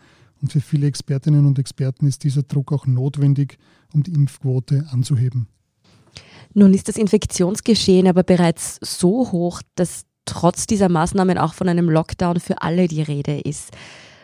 Und 0.43 0.51
für 0.51 0.59
viele 0.59 0.87
Expertinnen 0.87 1.45
und 1.45 1.57
Experten 1.57 2.05
ist 2.05 2.25
dieser 2.25 2.43
Druck 2.43 2.73
auch 2.73 2.85
notwendig, 2.85 3.57
um 3.93 4.03
die 4.03 4.11
Impfquote 4.11 4.85
anzuheben. 4.91 5.47
Nun 6.53 6.73
ist 6.73 6.89
das 6.89 6.97
Infektionsgeschehen 6.97 8.07
aber 8.07 8.23
bereits 8.23 8.77
so 8.81 9.31
hoch, 9.31 9.61
dass 9.75 10.03
trotz 10.25 10.67
dieser 10.67 10.89
Maßnahmen 10.89 11.37
auch 11.37 11.53
von 11.53 11.69
einem 11.69 11.89
Lockdown 11.89 12.41
für 12.41 12.61
alle 12.61 12.89
die 12.89 13.01
Rede 13.01 13.39
ist. 13.39 13.71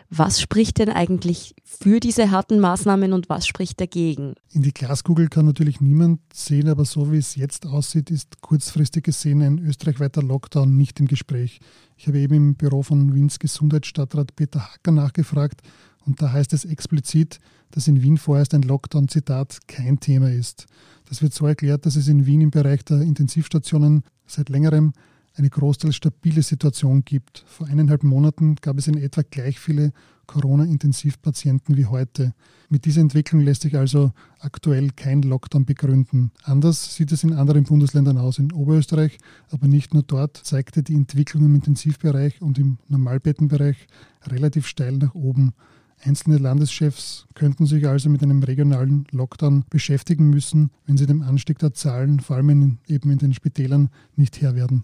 Was 0.10 0.42
spricht 0.42 0.80
denn 0.80 0.90
eigentlich 0.90 1.56
für 1.64 2.02
diese 2.02 2.32
harten 2.32 2.60
Maßnahmen 2.60 3.14
und 3.14 3.30
was 3.30 3.48
spricht 3.48 3.80
dagegen? 3.80 4.34
In 4.52 4.64
die 4.64 4.74
Glaskugel 4.74 5.30
kann 5.30 5.46
natürlich 5.46 5.80
niemand 5.80 6.20
sehen, 6.34 6.68
aber 6.68 6.84
so 6.84 7.14
wie 7.14 7.18
es 7.18 7.36
jetzt 7.36 7.66
aussieht, 7.66 8.12
ist 8.12 8.42
kurzfristig 8.42 9.06
gesehen 9.06 9.42
ein 9.42 9.60
österreichweiter 9.60 10.22
Lockdown 10.22 10.76
nicht 10.76 11.00
im 11.00 11.08
Gespräch. 11.08 11.60
Ich 11.96 12.08
habe 12.08 12.20
eben 12.20 12.34
im 12.34 12.56
Büro 12.56 12.84
von 12.84 13.14
Wiens 13.14 13.40
Gesundheitsstadtrat 13.40 14.36
Peter 14.36 14.74
Hacker 14.74 14.92
nachgefragt 14.92 15.62
und 16.10 16.20
da 16.24 16.32
heißt 16.32 16.54
es 16.54 16.66
explizit, 16.66 17.40
dass 17.70 17.88
in 17.88 18.02
Wien 18.02 18.18
vorerst 18.18 18.56
ein 18.56 18.64
Lockdown, 18.64 19.08
Zitat, 19.10 19.60
kein 19.68 20.00
Thema 20.00 20.32
ist. 20.32 20.66
Das 21.08 21.22
wird 21.22 21.36
so 21.36 21.46
erklärt, 21.46 21.86
dass 21.86 21.96
es 21.96 22.08
in 22.08 22.26
Wien 22.26 22.42
im 22.42 22.50
Bereich 22.50 22.84
der 22.84 23.02
Intensivstationen 23.02 24.02
seit 24.26 24.50
längerem 24.50 24.94
eine 25.36 25.52
großteils 25.52 25.96
stabile 25.96 26.42
Situation 26.42 27.06
gibt. 27.06 27.46
Vor 27.48 27.68
eineinhalb 27.68 28.04
Monaten 28.04 28.56
gab 28.56 28.80
es 28.80 28.88
in 28.88 28.98
etwa 28.98 29.22
gleich 29.22 29.60
viele 29.60 29.94
Corona-Intensivpatienten 30.26 31.78
wie 31.78 31.86
heute. 31.86 32.34
Mit 32.70 32.86
dieser 32.86 33.02
Entwicklung 33.02 33.42
lässt 33.42 33.62
sich 33.62 33.78
also 33.78 34.12
aktuell 34.40 34.90
kein 34.96 35.22
Lockdown 35.22 35.66
begründen. 35.66 36.32
Anders 36.42 36.96
sieht 36.96 37.12
es 37.12 37.24
in 37.24 37.34
anderen 37.34 37.66
Bundesländern 37.66 38.18
aus. 38.18 38.40
In 38.40 38.52
Oberösterreich, 38.52 39.20
aber 39.52 39.68
nicht 39.68 39.94
nur 39.94 40.02
dort, 40.02 40.38
zeigte 40.38 40.82
die 40.82 40.96
Entwicklung 40.96 41.46
im 41.46 41.56
Intensivbereich 41.56 42.42
und 42.42 42.58
im 42.58 42.80
Normalbettenbereich 42.88 43.88
relativ 44.26 44.66
steil 44.66 44.98
nach 44.98 45.14
oben. 45.14 45.54
Einzelne 46.02 46.38
Landeschefs 46.38 47.28
könnten 47.36 47.66
sich 47.66 47.88
also 47.88 48.10
mit 48.10 48.24
einem 48.24 48.42
regionalen 48.44 49.06
Lockdown 49.12 49.66
beschäftigen 49.70 50.30
müssen, 50.30 50.72
wenn 50.86 50.98
sie 50.98 51.06
dem 51.06 51.22
Anstieg 51.22 51.60
der 51.60 51.74
Zahlen, 51.74 52.20
vor 52.20 52.38
allem 52.38 52.50
in, 52.50 52.78
eben 52.88 53.12
in 53.12 53.18
den 53.18 53.34
Spitälern, 53.34 53.90
nicht 54.16 54.42
Herr 54.42 54.56
werden. 54.56 54.84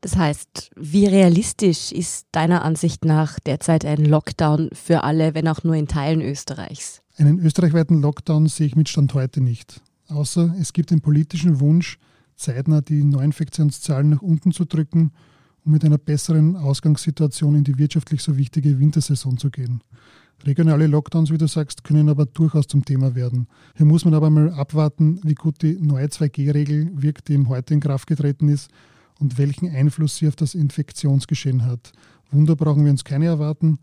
Das 0.00 0.16
heißt, 0.16 0.70
wie 0.76 1.06
realistisch 1.06 1.90
ist 1.90 2.28
deiner 2.30 2.64
Ansicht 2.64 3.04
nach 3.04 3.40
derzeit 3.40 3.84
ein 3.84 4.04
Lockdown 4.04 4.70
für 4.72 5.02
alle, 5.02 5.34
wenn 5.34 5.48
auch 5.48 5.64
nur 5.64 5.74
in 5.74 5.88
Teilen 5.88 6.20
Österreichs? 6.20 7.02
Einen 7.16 7.40
österreichweiten 7.40 8.00
Lockdown 8.00 8.46
sehe 8.46 8.66
ich 8.66 8.76
mit 8.76 8.88
Stand 8.88 9.14
heute 9.14 9.40
nicht. 9.40 9.80
Außer 10.06 10.54
es 10.60 10.72
gibt 10.72 10.92
den 10.92 11.00
politischen 11.00 11.58
Wunsch, 11.58 11.98
zeitnah 12.36 12.80
die 12.80 13.02
Neuinfektionszahlen 13.02 14.10
nach 14.10 14.22
unten 14.22 14.52
zu 14.52 14.64
drücken, 14.64 15.10
um 15.64 15.72
mit 15.72 15.84
einer 15.84 15.98
besseren 15.98 16.56
Ausgangssituation 16.56 17.54
in 17.54 17.64
die 17.64 17.78
wirtschaftlich 17.78 18.22
so 18.22 18.36
wichtige 18.36 18.78
Wintersaison 18.78 19.38
zu 19.38 19.50
gehen. 19.50 19.82
Regionale 20.44 20.86
Lockdowns, 20.86 21.30
wie 21.30 21.38
du 21.38 21.48
sagst, 21.48 21.82
können 21.82 22.08
aber 22.08 22.24
durchaus 22.26 22.68
zum 22.68 22.84
Thema 22.84 23.14
werden. 23.14 23.48
Hier 23.76 23.86
muss 23.86 24.04
man 24.04 24.14
aber 24.14 24.30
mal 24.30 24.52
abwarten, 24.52 25.20
wie 25.24 25.34
gut 25.34 25.62
die 25.62 25.78
neue 25.80 26.06
2G-Regel 26.06 26.90
wirkt, 26.94 27.28
die 27.28 27.44
heute 27.46 27.74
in 27.74 27.80
Kraft 27.80 28.06
getreten 28.06 28.48
ist 28.48 28.70
und 29.18 29.36
welchen 29.36 29.68
Einfluss 29.68 30.16
sie 30.16 30.28
auf 30.28 30.36
das 30.36 30.54
Infektionsgeschehen 30.54 31.66
hat. 31.66 31.92
Wunder 32.30 32.54
brauchen 32.54 32.84
wir 32.84 32.92
uns 32.92 33.04
keine 33.04 33.26
erwarten. 33.26 33.78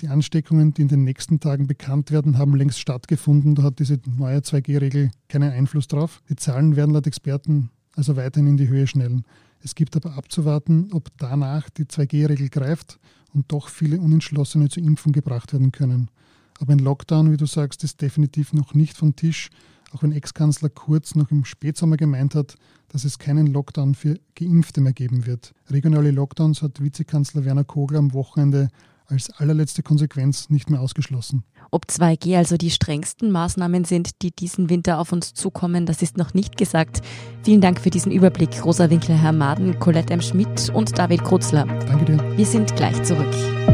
Die 0.00 0.08
Ansteckungen, 0.08 0.74
die 0.74 0.82
in 0.82 0.88
den 0.88 1.04
nächsten 1.04 1.40
Tagen 1.40 1.66
bekannt 1.66 2.10
werden, 2.10 2.36
haben 2.36 2.54
längst 2.54 2.78
stattgefunden. 2.78 3.54
Da 3.54 3.62
hat 3.62 3.78
diese 3.78 3.98
neue 4.06 4.38
2G-Regel 4.38 5.10
keinen 5.28 5.52
Einfluss 5.52 5.88
drauf. 5.88 6.22
Die 6.28 6.36
Zahlen 6.36 6.76
werden 6.76 6.92
laut 6.92 7.06
Experten 7.06 7.70
also 7.96 8.16
weiterhin 8.16 8.48
in 8.48 8.56
die 8.56 8.68
Höhe 8.68 8.86
schnellen. 8.86 9.24
Es 9.62 9.74
gibt 9.74 9.96
aber 9.96 10.14
abzuwarten, 10.16 10.90
ob 10.92 11.08
danach 11.18 11.68
die 11.70 11.84
2G-Regel 11.84 12.48
greift 12.48 12.98
und 13.32 13.52
doch 13.52 13.68
viele 13.68 14.00
Unentschlossene 14.00 14.68
zur 14.68 14.82
Impfung 14.82 15.12
gebracht 15.12 15.52
werden 15.52 15.72
können. 15.72 16.10
Aber 16.58 16.72
ein 16.72 16.78
Lockdown, 16.78 17.32
wie 17.32 17.36
du 17.36 17.46
sagst, 17.46 17.84
ist 17.84 18.00
definitiv 18.00 18.52
noch 18.52 18.74
nicht 18.74 18.96
vom 18.96 19.16
Tisch. 19.16 19.50
auch 19.92 20.02
wenn 20.04 20.12
Ex-Kanzler 20.12 20.68
Kurz 20.68 21.16
noch 21.16 21.32
im 21.32 21.44
Spätsommer 21.44 21.96
gemeint 21.96 22.36
hat, 22.36 22.54
dass 22.88 23.04
es 23.04 23.18
keinen 23.18 23.48
Lockdown 23.48 23.96
für 23.96 24.20
Geimpfte 24.36 24.80
mehr 24.80 24.92
geben 24.92 25.26
wird. 25.26 25.52
Regionale 25.68 26.12
Lockdowns 26.12 26.62
hat 26.62 26.80
Vizekanzler 26.80 27.44
Werner 27.44 27.64
Kogler 27.64 27.98
am 27.98 28.12
Wochenende 28.12 28.68
als 29.10 29.30
allerletzte 29.30 29.82
Konsequenz 29.82 30.50
nicht 30.50 30.70
mehr 30.70 30.80
ausgeschlossen. 30.80 31.44
Ob 31.70 31.86
2G 31.86 32.36
also 32.36 32.56
die 32.56 32.70
strengsten 32.70 33.30
Maßnahmen 33.30 33.84
sind, 33.84 34.22
die 34.22 34.30
diesen 34.30 34.70
Winter 34.70 34.98
auf 34.98 35.12
uns 35.12 35.34
zukommen, 35.34 35.86
das 35.86 36.02
ist 36.02 36.16
noch 36.16 36.34
nicht 36.34 36.56
gesagt. 36.56 37.00
Vielen 37.42 37.60
Dank 37.60 37.80
für 37.80 37.90
diesen 37.90 38.12
Überblick, 38.12 38.64
Rosa 38.64 38.90
Winkler, 38.90 39.16
Herr 39.16 39.32
Maden, 39.32 39.78
Colette 39.78 40.12
M. 40.12 40.20
Schmidt 40.20 40.70
und 40.74 40.98
David 40.98 41.24
Krutzler. 41.24 41.66
Danke 41.86 42.04
dir. 42.04 42.36
Wir 42.36 42.46
sind 42.46 42.74
gleich 42.76 43.00
zurück. 43.02 43.69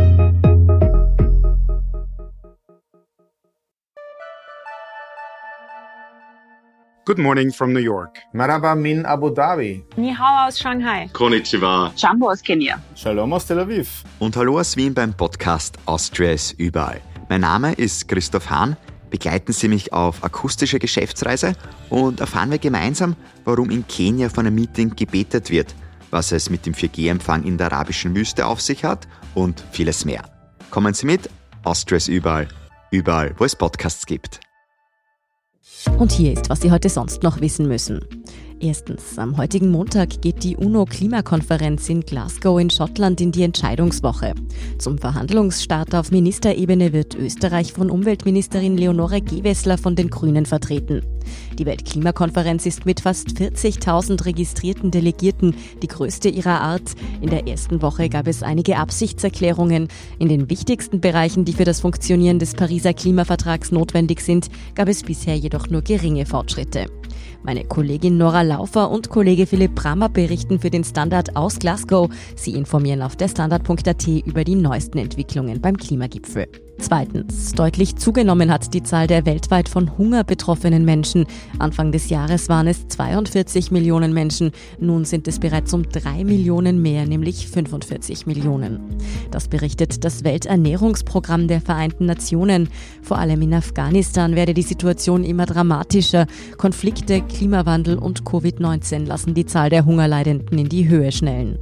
Good 7.07 7.21
morning 7.21 7.53
from 7.53 7.73
New 7.73 7.79
York. 7.79 8.19
Maraba 8.35 8.75
min 8.75 9.07
Abu 9.07 9.31
Dhabi. 9.33 9.85
Ni 9.97 10.13
hao 10.13 10.49
aus 10.49 10.59
Shanghai. 10.59 11.09
Konnichiwa. 11.13 11.93
Jumbo 11.97 12.31
aus 12.31 12.43
Kenia. 12.43 12.81
Shalom 12.97 13.33
aus 13.33 13.47
Tel 13.47 13.61
Aviv. 13.61 14.03
Und 14.19 14.37
hallo 14.37 14.59
aus 14.59 14.77
Wien 14.77 14.93
beim 14.93 15.15
Podcast 15.15 15.77
Austria 15.85 16.33
ist 16.33 16.59
überall. 16.59 17.01
Mein 17.29 17.43
Name 17.43 17.75
ist 17.75 18.09
Christoph 18.09 18.51
Hahn. 18.51 18.77
Begleiten 19.09 19.53
Sie 19.53 19.69
mich 19.69 19.93
auf 19.93 20.25
akustische 20.25 20.81
Geschäftsreise 20.81 21.53
und 21.91 22.19
erfahren 22.19 22.51
wir 22.51 22.59
gemeinsam, 22.59 23.15
warum 23.45 23.71
in 23.71 23.87
Kenia 23.87 24.29
von 24.29 24.45
einem 24.45 24.57
Meeting 24.57 24.97
gebetet 24.97 25.53
wird, 25.53 25.77
was 26.11 26.33
es 26.33 26.51
mit 26.51 26.67
dem 26.67 26.75
4G-Empfang 26.75 27.45
in 27.45 27.57
der 27.57 27.71
arabischen 27.73 28.17
Wüste 28.17 28.47
auf 28.47 28.61
sich 28.61 28.83
hat 28.83 29.07
und 29.37 29.63
vieles 29.71 30.05
mehr. 30.05 30.25
Kommen 30.73 30.93
Sie 30.93 31.07
mit, 31.07 31.31
Austria 31.63 31.99
ist 31.99 32.09
überall, 32.09 32.49
überall, 32.91 33.33
wo 33.39 33.45
es 33.45 33.55
Podcasts 33.55 34.07
gibt. 34.07 34.41
Und 35.99 36.13
hier 36.13 36.35
ist, 36.35 36.51
was 36.51 36.61
Sie 36.61 36.71
heute 36.71 36.91
sonst 36.91 37.23
noch 37.23 37.41
wissen 37.41 37.69
müssen. 37.69 38.01
Erstens, 38.59 39.19
am 39.19 39.37
heutigen 39.37 39.71
Montag 39.71 40.23
geht 40.23 40.43
die 40.43 40.57
UNO-Klimakonferenz 40.57 41.91
in 41.91 42.01
Glasgow 42.01 42.59
in 42.59 42.71
Schottland 42.71 43.21
in 43.21 43.31
die 43.31 43.43
Entscheidungswoche. 43.43 44.33
Zum 44.79 44.97
Verhandlungsstart 44.97 45.95
auf 45.95 46.11
Ministerebene 46.11 46.95
wird 46.95 47.15
Österreich 47.15 47.75
von 47.75 47.91
Umweltministerin 47.91 48.79
Leonore 48.79 49.21
Gewessler 49.21 49.77
von 49.77 49.95
den 49.95 50.09
Grünen 50.09 50.47
vertreten. 50.47 51.03
Die 51.59 51.67
Weltklimakonferenz 51.67 52.65
ist 52.65 52.87
mit 52.87 53.01
fast 53.01 53.29
40.000 53.29 54.25
registrierten 54.25 54.91
Delegierten 54.91 55.55
die 55.83 55.89
größte 55.89 56.31
ihrer 56.31 56.63
Art. 56.63 56.95
In 57.21 57.29
der 57.29 57.47
ersten 57.47 57.83
Woche 57.83 58.09
gab 58.09 58.27
es 58.27 58.43
einige 58.43 58.79
Absichtserklärungen. 58.79 59.89
In 60.19 60.31
den 60.31 60.49
wichtigsten 60.49 61.03
Bereichen, 61.03 61.45
die 61.45 61.53
für 61.53 61.65
das 61.65 61.81
Funktionieren 61.81 62.39
des 62.39 62.55
Pariser 62.55 62.95
Klimavertrags 62.95 63.71
notwendig 63.71 64.23
sind, 64.23 64.49
gab 64.75 64.89
es 64.89 65.03
bisher 65.03 65.37
jedoch 65.37 65.69
nur 65.69 65.83
geringe 65.83 66.25
Fortschritte. 66.25 66.87
Meine 67.47 67.65
Kollegin 67.65 68.19
Nora 68.19 68.43
Laufer 68.43 68.91
und 68.91 69.09
Kollege 69.09 69.47
Philipp 69.47 69.77
Brammer 69.77 70.09
berichten 70.09 70.59
für 70.59 70.69
den 70.69 70.83
Standard 70.83 71.37
aus 71.37 71.61
Glasgow. 71.61 72.11
Sie 72.35 72.55
informieren 72.55 73.03
auf 73.03 73.15
der 73.15 73.29
Standard.at 73.29 74.09
über 74.09 74.43
die 74.43 74.57
neuesten 74.57 74.99
Entwicklungen 74.99 75.61
beim 75.61 75.77
Klimagipfel. 75.77 76.49
Zweitens, 76.79 77.53
deutlich 77.53 77.97
zugenommen 77.97 78.53
hat 78.53 78.75
die 78.75 78.83
Zahl 78.83 79.07
der 79.07 79.25
weltweit 79.25 79.69
von 79.69 79.97
Hunger 79.97 80.25
betroffenen 80.25 80.85
Menschen. 80.85 81.27
Anfang 81.59 81.91
des 81.91 82.11
Jahres 82.11 82.49
waren 82.51 82.67
es 82.67 82.87
42 82.89 83.71
Millionen 83.71 84.13
Menschen, 84.13 84.51
nun 84.79 85.07
sind 85.07 85.27
es 85.27 85.39
bereits 85.39 85.73
um 85.73 85.85
drei 85.85 86.23
Millionen 86.23 86.83
mehr, 86.83 87.07
nämlich 87.07 87.49
45 87.49 88.27
Millionen. 88.27 88.81
Das 89.31 89.49
berichtet 89.49 90.05
das 90.05 90.23
Welternährungsprogramm 90.23 91.49
der 91.49 91.63
Vereinten 91.63 92.05
Nationen. 92.05 92.69
Vor 93.03 93.19
allem 93.19 93.41
in 93.41 93.55
Afghanistan 93.55 94.37
werde 94.37 94.53
die 94.53 94.63
Situation 94.63 95.25
immer 95.25 95.47
dramatischer. 95.47 96.27
Konflikte, 96.59 97.23
Klimawandel 97.23 97.99
und 97.99 98.25
Covid-19 98.25 99.07
lassen 99.07 99.33
die 99.33 99.47
Zahl 99.47 99.71
der 99.71 99.87
Hungerleidenden 99.87 100.59
in 100.59 100.69
die 100.69 100.89
Höhe 100.89 101.11
schnellen. 101.11 101.59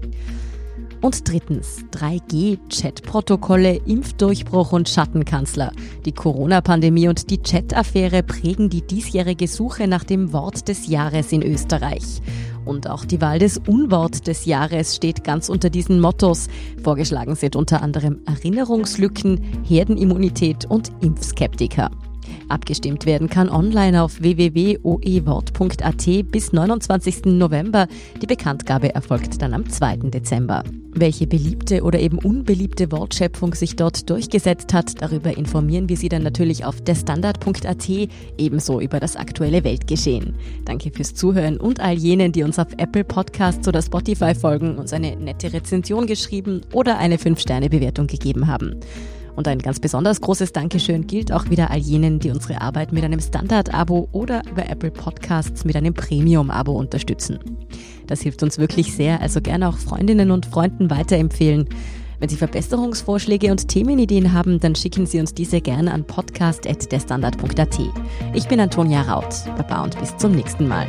Und 1.05 1.29
drittens 1.29 1.85
3G, 1.93 2.57
Chat-Protokolle, 2.71 3.75
Impfdurchbruch 3.85 4.73
und 4.73 4.89
Schattenkanzler. 4.89 5.71
Die 6.07 6.13
Corona-Pandemie 6.13 7.09
und 7.09 7.29
die 7.29 7.43
Chat-Affäre 7.43 8.23
prägen 8.23 8.71
die 8.71 8.81
diesjährige 8.81 9.47
Suche 9.47 9.87
nach 9.87 10.05
dem 10.05 10.33
Wort 10.33 10.67
des 10.67 10.87
Jahres 10.87 11.31
in 11.31 11.43
Österreich. 11.43 12.23
Und 12.65 12.89
auch 12.89 13.05
die 13.05 13.21
Wahl 13.21 13.39
des 13.39 13.59
Unwort 13.59 14.27
des 14.27 14.47
Jahres 14.47 14.97
steht 14.97 15.25
ganz 15.25 15.51
unter 15.51 15.69
diesen 15.69 16.01
Mottos. 16.01 16.47
Vorgeschlagen 16.83 17.35
sind 17.35 17.55
unter 17.55 17.83
anderem 17.83 18.23
Erinnerungslücken, 18.25 19.63
Herdenimmunität 19.63 20.65
und 20.65 20.91
Impfskeptiker. 21.03 21.91
Abgestimmt 22.49 23.07
werden 23.07 23.29
kann 23.29 23.49
online 23.49 24.03
auf 24.03 24.21
www.oewort.at 24.21 26.07
bis 26.31 26.53
29. 26.53 27.25
November. 27.27 27.87
Die 28.21 28.27
Bekanntgabe 28.27 28.95
erfolgt 28.95 29.41
dann 29.41 29.55
am 29.55 29.69
2. 29.69 29.97
Dezember. 30.11 30.63
Welche 30.97 31.27
beliebte 31.27 31.83
oder 31.83 31.99
eben 31.99 32.19
unbeliebte 32.19 32.93
Wortschöpfung 32.93 33.55
sich 33.55 33.75
dort 33.75 34.09
durchgesetzt 34.09 34.73
hat, 34.73 35.03
darüber 35.03 35.37
informieren 35.37 35.89
wir 35.89 35.97
Sie 35.97 36.09
dann 36.09 36.23
natürlich 36.23 36.65
auf 36.65 36.81
derstandard.at, 36.83 37.89
ebenso 38.39 38.81
über 38.81 39.01
das 39.01 39.17
aktuelle 39.17 39.65
Weltgeschehen. 39.65 40.35
Danke 40.65 40.93
fürs 40.93 41.15
Zuhören 41.15 41.57
und 41.57 41.81
all 41.81 41.95
jenen, 41.95 42.31
die 42.31 42.45
uns 42.45 42.61
auf 42.61 42.69
Apple 42.77 43.03
Podcasts 43.03 43.67
oder 43.67 43.83
Spotify 43.83 44.37
folgen, 44.37 44.77
uns 44.77 44.93
eine 44.93 45.17
nette 45.17 45.53
Rezension 45.53 46.07
geschrieben 46.07 46.61
oder 46.73 46.97
eine 46.99 47.17
5-Sterne-Bewertung 47.17 48.07
gegeben 48.07 48.47
haben. 48.47 48.79
Und 49.37 49.49
ein 49.49 49.59
ganz 49.59 49.81
besonders 49.81 50.21
großes 50.21 50.53
Dankeschön 50.53 51.07
gilt 51.07 51.33
auch 51.33 51.51
wieder 51.51 51.71
all 51.71 51.79
jenen, 51.79 52.21
die 52.21 52.31
unsere 52.31 52.61
Arbeit 52.61 52.93
mit 52.93 53.05
einem 53.05 53.21
Standard-Abo 53.21 54.09
oder 54.13 54.43
über 54.51 54.69
Apple 54.69 54.91
Podcasts 54.91 55.65
mit 55.65 55.77
einem 55.77 55.95
Premium-Abo 55.95 56.73
unterstützen. 56.73 57.39
Das 58.07 58.21
hilft 58.21 58.43
uns 58.43 58.59
wirklich 58.59 58.95
sehr, 58.95 59.21
also 59.21 59.41
gerne 59.41 59.69
auch 59.69 59.77
Freundinnen 59.77 60.31
und 60.31 60.47
Freunden 60.47 60.91
weiterempfehlen. 60.91 61.69
Wenn 62.21 62.29
Sie 62.29 62.37
Verbesserungsvorschläge 62.37 63.51
und 63.51 63.69
Themenideen 63.69 64.33
haben, 64.33 64.61
dann 64.61 64.75
schicken 64.75 65.07
Sie 65.07 65.21
uns 65.21 65.35
diese 65.35 65.61
gerne 65.61 65.93
an 65.93 66.05
podcast.derstandard.at. 66.05 67.79
Ich 68.35 68.49
bin 68.49 68.61
Antonia 68.61 69.03
Raut. 69.03 69.35
Baba 69.57 69.83
und 69.83 69.99
bis 69.99 70.17
zum 70.17 70.33
nächsten 70.33 70.69
Mal. 70.69 70.87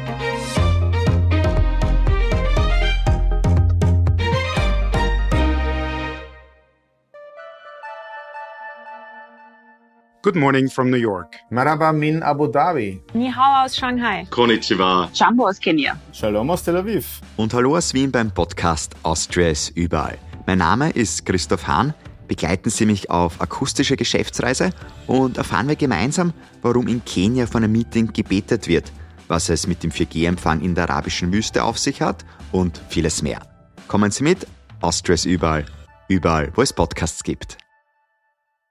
Good 10.26 10.38
morning 10.38 10.70
from 10.70 10.90
New 10.90 10.98
York. 10.98 11.36
Maraba 11.52 11.94
min 11.94 12.24
Abu 12.24 12.48
Dhabi. 12.48 13.00
Ni 13.14 13.30
hao 13.30 13.64
aus 13.64 13.76
Shanghai. 13.76 14.26
Konnichiwa. 14.32 15.12
Jumbo 15.14 15.48
aus 15.48 15.60
Kenia. 15.60 16.00
Shalom 16.14 16.50
aus 16.50 16.64
Tel 16.64 16.78
Aviv. 16.78 17.22
Und 17.38 17.54
hallo 17.54 17.78
aus 17.78 17.94
Wien 17.94 18.12
beim 18.12 18.32
Podcast 18.32 18.96
Austria 19.04 19.50
ist 19.50 19.78
überall. 19.78 20.18
Mein 20.48 20.58
Name 20.58 20.90
ist 20.90 21.28
Christoph 21.28 21.68
Hahn. 21.68 21.94
Begleiten 22.28 22.72
Sie 22.72 22.88
mich 22.88 23.12
auf 23.12 23.40
akustische 23.40 23.96
Geschäftsreise 23.96 24.72
und 25.06 25.38
erfahren 25.38 25.68
wir 25.68 25.76
gemeinsam, 25.76 26.34
warum 26.64 26.88
in 26.88 27.06
Kenia 27.06 27.46
von 27.46 27.64
einem 27.64 27.74
Meeting 27.74 28.12
gebetet 28.12 28.68
wird, 28.68 28.92
was 29.28 29.50
es 29.50 29.68
mit 29.68 29.84
dem 29.84 29.92
4G-Empfang 29.92 30.62
in 30.62 30.74
der 30.74 30.90
arabischen 30.90 31.32
Wüste 31.32 31.64
auf 31.64 31.78
sich 31.78 32.02
hat 32.02 32.26
und 32.52 32.82
vieles 32.90 33.22
mehr. 33.22 33.42
Kommen 33.88 34.10
Sie 34.10 34.24
mit, 34.24 34.48
Austria 34.82 35.14
ist 35.14 35.26
überall, 35.26 35.66
überall, 36.08 36.52
wo 36.56 36.64
es 36.64 36.74
Podcasts 36.74 37.22
gibt. 37.22 37.60